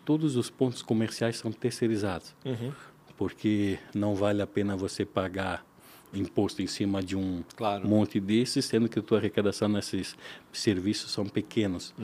[0.04, 2.72] todos os pontos comerciais são terceirizados Uhum.
[3.16, 5.64] porque não vale a pena você pagar
[6.12, 7.88] imposto em cima de um Claro.
[7.88, 10.16] monte desses, sendo que a tua arrecadação nesses
[10.52, 11.94] serviços são pequenos.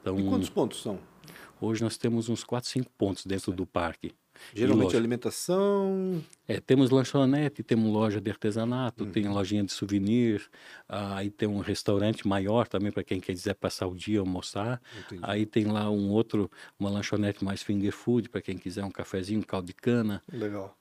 [0.00, 0.98] Então, E quantos pontos são?
[1.60, 4.12] hoje nós temos uns 4, 5 pontos dentro do parque.
[4.54, 6.22] Geralmente alimentação.
[6.48, 9.34] É, temos lanchonete, temos loja de artesanato, tem Uhum.
[9.34, 10.48] lojinha de souvenir,
[10.88, 14.80] ah, aí tem um restaurante maior também para quem quiser passar o dia almoçar.
[14.98, 15.22] Entendi.
[15.22, 19.40] Aí tem lá um outro, uma lanchonete mais finger food para quem quiser um cafezinho,
[19.40, 20.76] um caldo de cana, Legal.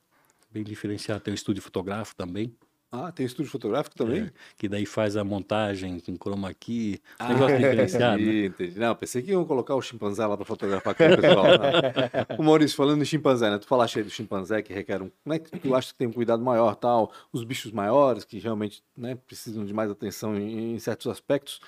[0.51, 1.21] Bem diferenciado.
[1.21, 2.55] Tem um estúdio fotográfico também.
[2.93, 4.23] Ah, tem estúdio fotográfico também?
[4.23, 8.29] É, que daí faz a montagem com chroma key, Ah, negócio diferenciado, né?
[8.29, 8.79] entendi, entendi.
[8.79, 11.45] Não, pensei que iam colocar o chimpanzé lá para fotografar aquele pessoal.
[11.45, 11.71] né?
[12.37, 13.57] o Maurício, falando em chimpanzé, né?
[13.59, 15.09] Tu falaste aí do chimpanzé que requer um.
[15.25, 18.39] Não é que tu acha que tem um cuidado maior, tal, os bichos maiores que
[18.39, 21.61] realmente né, precisam de mais atenção em, em certos aspectos.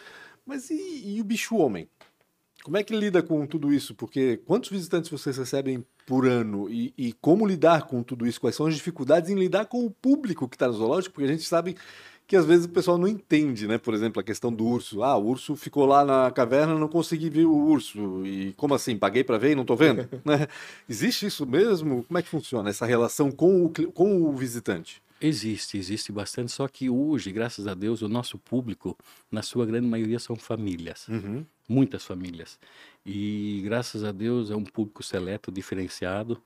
[0.45, 1.88] Mas e, e o bicho homem?
[2.64, 3.93] Como é que lida com tudo isso?
[3.93, 6.70] Porque quantos visitantes vocês recebem por ano?
[6.70, 8.39] E, e como lidar com tudo isso?
[8.39, 11.14] Quais são as dificuldades em lidar com o público que está no zoológico?
[11.14, 11.76] Porque a gente sabe
[12.26, 13.78] que às vezes o pessoal não entende, né?
[13.78, 15.03] Por exemplo, a questão do urso.
[15.03, 18.26] Ah, o urso ficou lá na caverna, não consegui ver o urso.
[18.26, 18.97] E como assim?
[18.97, 20.07] Paguei para ver e não estou vendo?
[20.24, 20.47] né?
[20.88, 22.03] Existe isso mesmo?
[22.03, 25.01] Como é que funciona essa relação com o, com o visitante?
[25.26, 28.97] Existe, existe bastante, só que hoje, graças a Deus, o nosso público,
[29.32, 31.07] na sua grande maioria, são famílias.
[31.07, 31.45] Uhum.
[31.67, 32.59] Muitas famílias.
[33.05, 36.41] E graças a Deus é um público seleto, diferenciado,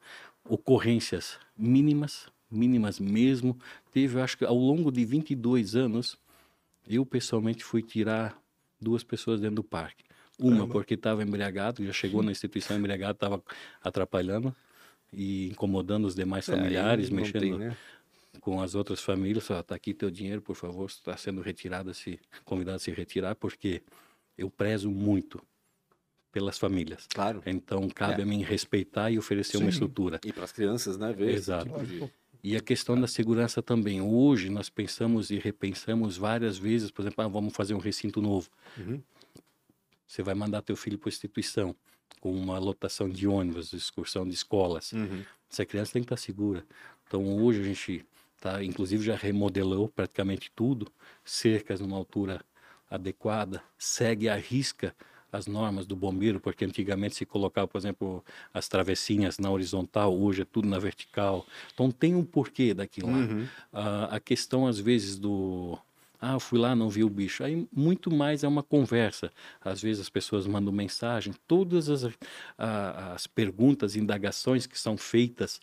[0.47, 3.57] ocorrências mínimas, mínimas mesmo.
[3.91, 6.15] Teve, eu acho que ao longo de 22 anos,
[6.87, 8.39] eu pessoalmente fui tirar
[8.79, 10.03] duas pessoas dentro do parque.
[10.39, 10.73] Uma Caramba.
[10.73, 13.41] porque estava embriagado, já chegou na instituição embriagado, estava
[13.81, 14.55] atrapalhando
[15.11, 17.75] e incomodando os demais É, familiares, não mexendo tem, né?
[18.37, 22.19] Com as outras famílias, ó, tá aqui teu dinheiro, por favor, está sendo retirado, se
[22.45, 23.81] convidado a se retirar, porque
[24.37, 25.41] eu prezo muito
[26.31, 27.07] pelas famílias.
[27.13, 27.41] Claro.
[27.45, 28.23] Então cabe É.
[28.23, 29.69] a mim respeitar e oferecer uma Sim.
[29.69, 30.19] estrutura.
[30.23, 31.11] E para as crianças, né?
[31.13, 31.65] Ver Exato.
[31.85, 32.11] tipo
[32.43, 33.99] E a questão da segurança também.
[34.01, 38.49] Hoje nós pensamos e repensamos várias vezes, por exemplo, ah, vamos fazer um recinto novo.
[38.77, 39.01] Uhum.
[40.05, 41.75] Você vai mandar teu filho para instituição
[42.21, 44.93] com uma lotação de ônibus, excursão de escolas.
[44.93, 45.23] Uhum.
[45.51, 46.63] Essa criança tem que estar segura.
[47.07, 48.05] Então hoje a gente
[48.39, 50.87] tá, inclusive já remodelou praticamente tudo,
[51.23, 52.41] cercas numa altura
[52.89, 54.95] adequada, segue à risca
[55.31, 58.23] as normas do bombeiro, porque antigamente se colocava, por exemplo,
[58.53, 61.45] as travessinhas na horizontal, hoje é tudo na vertical.
[61.73, 63.17] Então tem um porquê daquilo lá.
[63.17, 63.47] Uhum.
[63.73, 65.77] Ah, a questão às vezes do
[66.19, 67.43] Ah, eu fui lá, não vi o bicho.
[67.43, 69.31] Aí muito mais é uma conversa.
[69.61, 72.05] Às vezes as pessoas mandam mensagem, todas as,
[72.57, 75.59] a, as perguntas, indagações que são feitas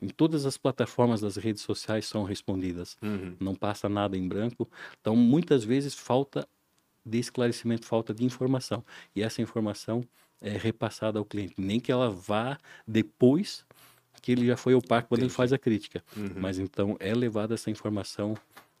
[0.00, 2.96] em todas as plataformas das redes sociais são respondidas.
[3.02, 3.36] Uhum.
[3.40, 4.68] Não passa nada em branco.
[5.00, 6.46] Então, muitas vezes falta
[7.04, 8.84] de esclarecimento, falta de informação.
[9.14, 10.02] E essa informação
[10.40, 11.54] é repassada ao cliente.
[11.56, 13.64] Nem que ela vá depois
[14.20, 15.36] que ele já foi ao parque quando ele Entendi.
[15.36, 16.02] faz a crítica.
[16.16, 16.32] Uhum.
[16.36, 18.36] Mas então é levada essa informação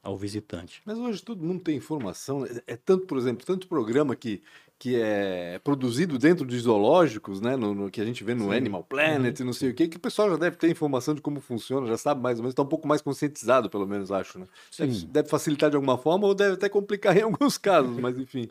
[0.06, 0.80] ao visitante.
[0.84, 2.46] Mas hoje todo mundo tem informação.
[2.46, 4.40] É, é tanto, por exemplo, tanto programa que,
[4.78, 7.56] que é produzido dentro de zoológicos, né?
[7.56, 8.52] No, no- que a gente vê no Sim.
[8.56, 11.40] Animal Planet, não sei o quê, que o pessoal já deve ter informação de como
[11.40, 14.46] funciona, já sabe mais ou menos, está um pouco mais conscientizado, pelo menos, acho, né?
[14.78, 18.48] Deve, deve facilitar de alguma forma ou deve até complicar em alguns casos, mas enfim.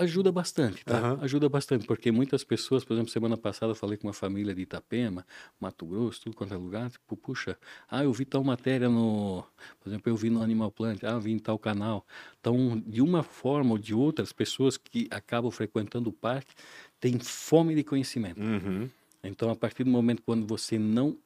[0.00, 0.96] Ajuda bastante, tá?
[0.96, 1.18] Aham.
[1.22, 4.62] Ajuda bastante, porque muitas pessoas, por exemplo, semana passada eu falei com uma família de
[4.62, 5.26] Itapema,
[5.58, 7.58] Mato Grosso, tudo quanto é lugar, tipo, puxa,
[7.90, 9.44] ah, eu vi tal matéria no,
[9.80, 12.06] por exemplo, eu vi no Animal Planet, ah, vi em tal canal.
[12.38, 16.54] Então, de uma forma ou de outra, as pessoas que acabam frequentando o parque
[17.00, 18.40] têm fome de conhecimento.
[18.40, 18.88] Uhum.
[19.24, 21.18] Então, a partir do momento quando você não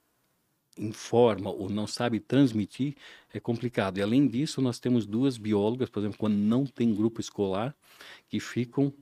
[0.79, 2.97] informa ou não sabe transmitir,
[3.33, 3.99] é complicado.
[3.99, 7.75] E além disso, nós temos duas biólogas, por exemplo, quando não tem grupo escolar,
[8.29, 8.93] que ficam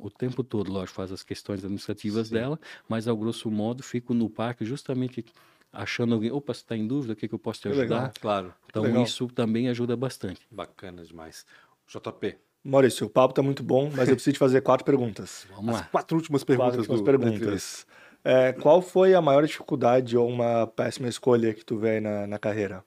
[0.00, 2.34] o tempo todo, lógico, faz as questões administrativas Sim.
[2.34, 2.58] dela,
[2.88, 5.24] mas ao grosso modo ficam no parque justamente
[5.72, 8.02] achando alguém, opa, você está em dúvida, o que, que eu posso te Que legal.
[8.02, 8.14] ajudar?
[8.20, 8.96] Claro, Então legal.
[8.96, 10.48] isso também ajuda bastante.
[10.50, 11.44] bacana demais.
[11.86, 15.46] JP, Maurício, o papo tá muito bom, mas eu preciso te fazer quatro perguntas.
[15.48, 15.90] Vamos as lá.
[15.90, 17.86] quatro últimas Quatro perguntas últimas do, perguntas.
[18.22, 22.38] É, qual foi a maior dificuldade ou uma péssima escolha que tu vê na, na
[22.38, 22.84] carreira?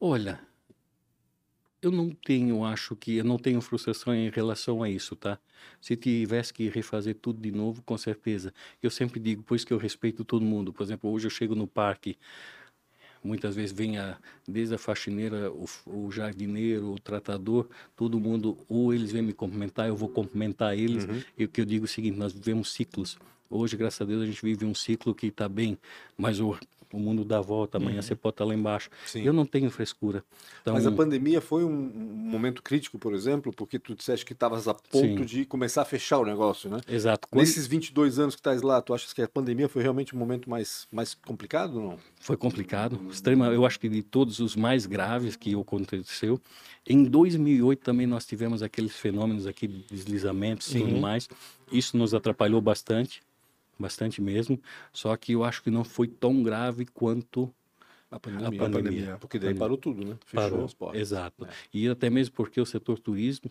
[0.00, 0.40] Olha,
[1.82, 5.38] eu não tenho, acho que eu não tenho frustração em relação a isso, tá?
[5.80, 8.54] Se tivesse que refazer tudo de novo, com certeza.
[8.82, 10.72] Eu sempre digo, por isso que eu respeito todo mundo.
[10.72, 12.16] Por exemplo, hoje eu chego no parque,
[13.24, 17.66] muitas vezes vem a, desde a faxineira, o, o jardineiro, o tratador,
[17.96, 21.04] todo mundo, ou eles vêm me cumprimentar, eu vou cumprimentar eles.
[21.04, 21.22] Uhum.
[21.38, 23.16] E o que eu digo é o seguinte, nós vivemos ciclos.
[23.48, 25.78] Hoje, graças a Deus, a gente vive um ciclo que está bem,
[26.16, 26.56] mas o,
[26.94, 28.88] o mundo dá volta, amanhã você pode estar lá embaixo.
[29.06, 29.22] Sim.
[29.22, 30.24] Eu não tenho frescura.
[30.62, 34.68] Então, Mas a pandemia foi um, momento crítico, por exemplo, porque tu disseste que estavas
[34.68, 35.24] a ponto Sim.
[35.24, 36.80] de começar a fechar o negócio, né?
[36.88, 37.28] Exato.
[37.28, 40.18] Quando Nesses 22 anos que estás lá, tu achas que a pandemia foi realmente um
[40.18, 41.98] momento mais, mais complicado ou não?
[42.20, 46.40] foi complicado, extrema, eu acho que de todos os mais graves que aconteceu.
[46.86, 51.28] Em 2008 também nós tivemos aqueles fenômenos aqui de deslizamentos e tudo mais.
[51.70, 53.20] Isso nos atrapalhou bastante,
[53.78, 54.60] bastante mesmo.
[54.92, 57.52] Só que eu acho que não foi tão grave quanto
[58.10, 58.46] A pandemia.
[58.46, 59.16] A pandemia.
[59.20, 59.58] Porque daí Pandemia.
[59.60, 60.16] parou tudo, né?
[60.24, 60.64] Fechou parou.
[60.64, 61.00] as portas.
[61.00, 61.44] Exato.
[61.44, 61.48] É.
[61.72, 63.50] E até mesmo porque o setor turismo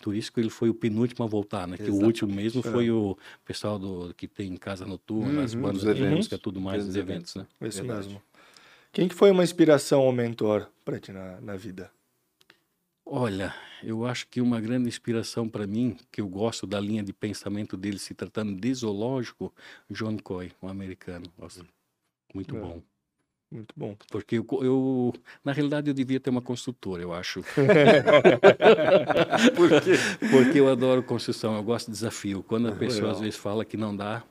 [0.00, 1.76] turístico ele foi o penúltimo a voltar, né?
[1.78, 2.62] Que o último mesmo É.
[2.70, 6.60] foi o pessoal do que tem casa noturna, as Uhum, bandas dos de música, tudo
[6.60, 7.46] mais, dos eventos, né?
[7.62, 8.06] Isso Verdade.
[8.08, 8.22] mesmo.
[8.92, 11.90] Quem que foi uma inspiração ou mentor pra ti na, na vida?
[13.04, 17.12] Olha, eu acho que uma grande inspiração para mim, que eu gosto da linha de
[17.12, 19.52] pensamento dele se tratando de zoológico,
[19.90, 21.26] John Coy, um americano.
[21.38, 21.64] Nossa,
[22.34, 22.60] muito É.
[22.60, 22.82] bom.
[23.50, 23.94] Muito bom.
[24.10, 25.12] Porque eu, co- eu,
[25.44, 27.42] na realidade, eu devia ter uma construtora, eu acho.
[29.54, 29.92] Por quê?
[30.30, 32.42] Porque eu adoro construção, eu gosto de desafio.
[32.42, 33.10] Quando a Ah, pessoa legal.
[33.12, 34.24] às vezes fala que não dá,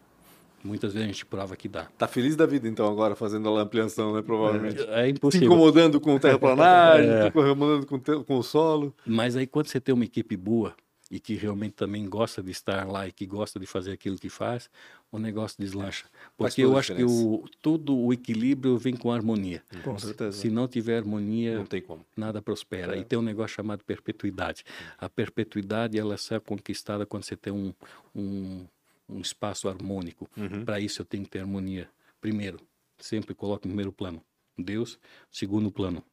[0.63, 1.85] muitas vezes a gente prova que dá.
[1.97, 4.21] Tá feliz da vida, então, agora, fazendo a ampliação, né?
[4.21, 4.81] Provavelmente.
[4.89, 5.47] É Se impossível.
[5.47, 7.21] incomodando com terraplanagem, É.
[7.23, 8.93] se incomodando com, te- com o solo.
[9.05, 10.73] Mas aí quando você tem uma equipe boa
[11.09, 14.29] e que realmente também gosta de estar lá e que gosta de fazer aquilo que
[14.29, 14.69] faz,
[15.11, 16.05] o negócio deslancha.
[16.37, 19.61] Porque eu acho que o, todo o equilíbrio vem com harmonia.
[19.83, 20.31] Com certeza.
[20.37, 22.05] Se não tiver harmonia, Não tem como.
[22.15, 22.95] nada prospera.
[22.95, 22.99] É.
[22.99, 24.63] E tem um negócio chamado perpetuidade.
[24.97, 27.73] A perpetuidade ela só é conquistada quando você tem um,
[28.15, 28.63] um,
[29.11, 30.29] um espaço harmônico.
[30.37, 30.65] Uhum.
[30.65, 31.89] Para isso eu tenho que ter harmonia.
[32.19, 32.59] Primeiro,
[32.99, 34.23] sempre coloco em primeiro plano
[34.57, 34.99] Deus,
[35.29, 36.03] segundo plano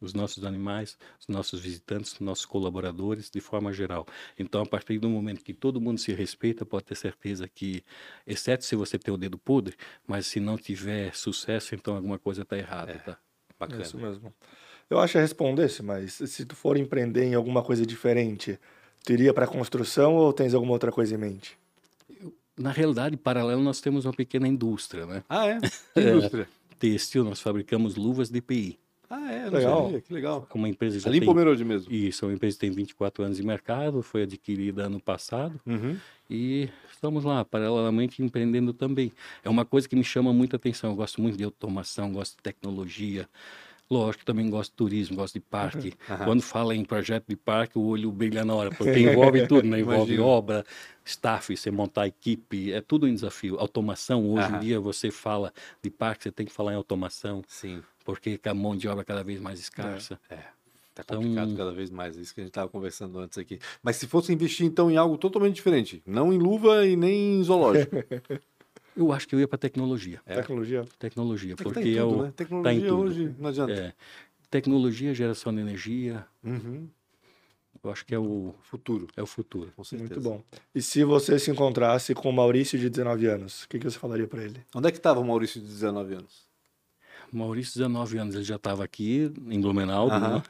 [0.00, 4.06] os nossos animais, os nossos visitantes, os nossos colaboradores, de forma geral.
[4.38, 7.84] Então, a partir do momento que todo mundo se respeita, pode ter certeza que,
[8.26, 9.76] exceto se você tem o dedo podre,
[10.06, 12.98] mas se não tiver sucesso, então alguma coisa está errada, É.
[12.98, 13.18] tá?
[13.58, 13.82] Bacana.
[13.82, 14.32] Isso mesmo.
[14.88, 18.58] Eu acho que respondesse, mas se tu for empreender em alguma coisa diferente,
[19.04, 21.59] tu iria pra construção ou tens alguma outra coisa em mente?
[22.60, 25.22] Na realidade, paralelo, nós temos uma pequena indústria, né?
[25.28, 25.58] Ah, é?
[25.94, 26.48] Que indústria?
[26.78, 28.78] Têxtil, nós fabricamos luvas de PI.
[29.08, 29.44] Ah, é?
[29.46, 29.82] Não Legal.
[29.84, 30.00] sabia.
[30.02, 30.48] Que legal.
[30.54, 31.28] Uma empresa já Ali em tem...
[31.28, 31.92] Pomerode mesmo.
[31.92, 35.96] Isso, é uma empresa que tem 24 anos de mercado, foi adquirida ano passado Uhum.
[36.28, 39.10] e estamos lá, paralelamente empreendendo também.
[39.42, 40.90] É uma coisa que me chama muita atenção.
[40.90, 43.28] Eu gosto muito de automação, gosto de tecnologia.
[43.90, 45.92] Lógico, também gosto de turismo, gosto de parque.
[46.08, 46.24] Aham.
[46.24, 49.80] Quando fala em projeto de parque, o olho brilha na hora, porque envolve tudo, né?
[49.80, 50.64] Envolve obra,
[51.04, 53.58] staff, você montar equipe, é tudo um desafio.
[53.58, 54.56] Automação, hoje Aham.
[54.58, 57.82] em dia você fala de parque, você tem que falar em automação, Sim.
[58.04, 60.20] porque a mão de obra é cada vez mais escassa.
[60.30, 60.36] É.
[60.94, 63.58] Tá Então- complicado cada vez mais, é isso que a gente estava conversando antes aqui.
[63.82, 67.42] Mas se fosse investir então em algo totalmente diferente, não em luva e nem em
[67.42, 67.90] zoológico.
[68.96, 70.20] Eu acho que eu ia para tecnologia.
[70.26, 70.34] É.
[70.36, 70.84] Tecnologia.
[70.98, 72.32] Tecnologia, É porque tá em é tudo, o né?
[72.36, 73.00] Tecnologia em tudo.
[73.02, 73.72] hoje não adianta.
[73.72, 73.92] é,
[74.50, 76.88] tecnologia, geração de energia, Uhum.
[77.82, 79.72] eu acho que é o Futuro, é o futuro.
[79.76, 80.14] com certeza.
[80.14, 80.42] Muito bom.
[80.74, 83.98] E se você se encontrasse com o Maurício de 19 anos, o que, que você
[83.98, 84.60] falaria pra ele?
[84.74, 86.48] Onde é que estava o Maurício de 19 anos?
[87.32, 90.36] Maurício, 19 anos, ele já estava aqui em Blumenau, Aham.
[90.38, 90.42] né?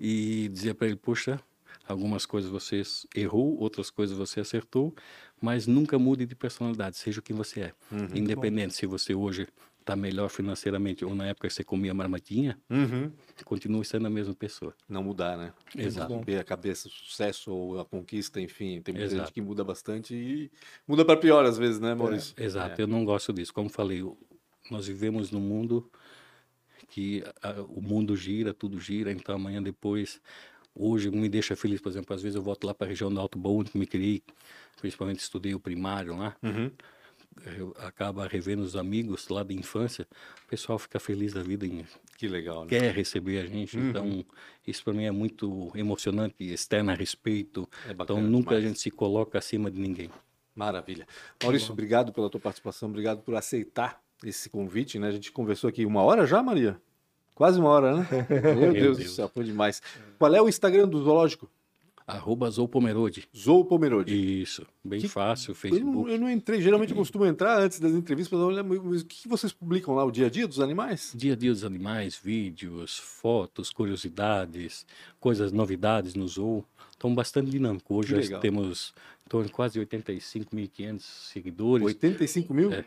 [0.00, 1.40] e dizia para ele, puxa,
[1.88, 2.82] algumas coisas você
[3.14, 4.94] errou, outras coisas você acertou,
[5.40, 7.72] mas nunca mude de personalidade, seja quem você é.
[7.90, 8.08] Uhum.
[8.14, 9.48] Independente se você hoje
[9.80, 13.10] está melhor financeiramente ou na época que você comia marmatinha, Uhum.
[13.44, 14.74] continue sendo a mesma pessoa.
[14.86, 15.54] Não mudar, né?
[15.74, 16.20] Exato.
[16.26, 18.82] Ter a cabeça, o sucesso ou a conquista, enfim.
[18.82, 19.22] Tem muita Exato.
[19.22, 20.50] gente que muda bastante e
[20.86, 22.34] muda para pior às vezes, né, Maurício?
[22.36, 22.82] Exato, É.
[22.82, 23.54] eu não gosto disso.
[23.54, 24.02] Como falei,
[24.70, 25.90] nós vivemos num mundo
[26.90, 30.20] que ah, o mundo gira, tudo gira, então amanhã depois,
[30.74, 33.18] hoje me deixa feliz, por exemplo, às vezes eu volto lá para a região do
[33.20, 34.22] Alto Bom, onde me criei,
[34.80, 36.70] principalmente estudei o primário lá, Uhum.
[37.56, 40.06] eu acaba revendo os amigos lá da infância,
[40.44, 41.84] o pessoal fica feliz da vida, em,
[42.16, 42.68] Que legal, né?
[42.68, 43.88] quer receber a gente, Uhum.
[43.90, 44.24] então
[44.66, 48.64] isso para mim é muito emocionante, externa respeito, É então nunca a demais.
[48.70, 50.10] gente se coloca acima de ninguém.
[50.54, 51.06] Maravilha.
[51.42, 55.06] Maurício, obrigado pela tua participação, obrigado por aceitar esse convite, né?
[55.06, 56.80] A gente conversou aqui uma hora já, Maria?
[57.38, 58.06] Quase uma hora, né?
[58.58, 59.14] Meu Deus, do Deus.
[59.14, 59.80] céu, foi demais.
[60.18, 61.48] Qual é o Instagram do Zoológico?
[62.04, 63.28] Arroba Zoupomerode.
[63.36, 64.12] Zou Pomerode.
[64.42, 66.10] Isso, bem Que- fácil, Eu não, Facebook.
[66.10, 69.94] eu não entrei, geralmente eu costumo entrar antes das entrevistas mas o que vocês publicam
[69.94, 71.12] lá, o dia a dia dos animais?
[71.14, 74.84] Dia a dia dos animais, vídeos, fotos, curiosidades,
[75.20, 76.64] coisas, novidades no zoo.
[76.96, 77.94] Então, bastante dinâmico.
[77.94, 78.40] Hoje Que nós legal.
[78.40, 78.92] temos
[79.24, 81.84] em torno de quase 85.500 seguidores.
[81.86, 82.72] 85 mil?
[82.72, 82.84] É.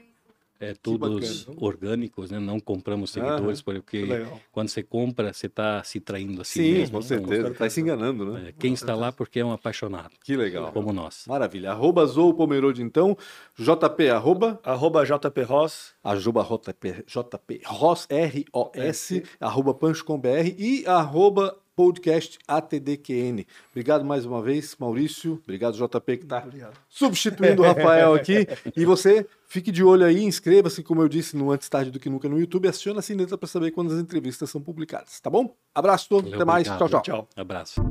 [0.62, 1.57] É, todos bacana.
[1.59, 2.39] orgânicos, né?
[2.39, 4.39] Não compramos seguidores, porque Legal.
[4.51, 6.99] quando você compra, você está se traindo a si Sim, mesmo.
[6.99, 7.47] com Então, certeza.
[7.49, 8.49] Está se enganando, né?
[8.49, 10.72] é, quem está lá porque é um apaixonado, Que legal.
[10.72, 11.26] como nós.
[11.28, 11.72] Maravilha.
[11.72, 13.18] Arroba Zou Pomerode, então.
[13.57, 14.59] JP, arroba.
[14.64, 15.93] Arroba JP Ross.
[16.03, 23.46] Arroba JP, JP Ross, R-O-S, arroba pancho.com.br e arroba podcast ATDQN.
[23.72, 25.40] Obrigado mais uma vez, Maurício.
[25.44, 26.44] Obrigado, JP, que está
[26.90, 28.48] substituindo o Rafael aqui.
[28.76, 32.10] E você, fique de olho aí, inscreva-se, como eu disse, no Antes Tarde do Que
[32.10, 32.68] Nunca no YouTube.
[32.68, 35.56] Acione a sineta para saber quando as entrevistas são publicadas, tá bom?
[35.74, 36.68] Abraço todo, até mais.
[36.68, 36.90] obrigado.
[36.90, 37.02] Tchau, tchau.
[37.02, 37.30] Tchau.
[37.36, 37.82] Abraço.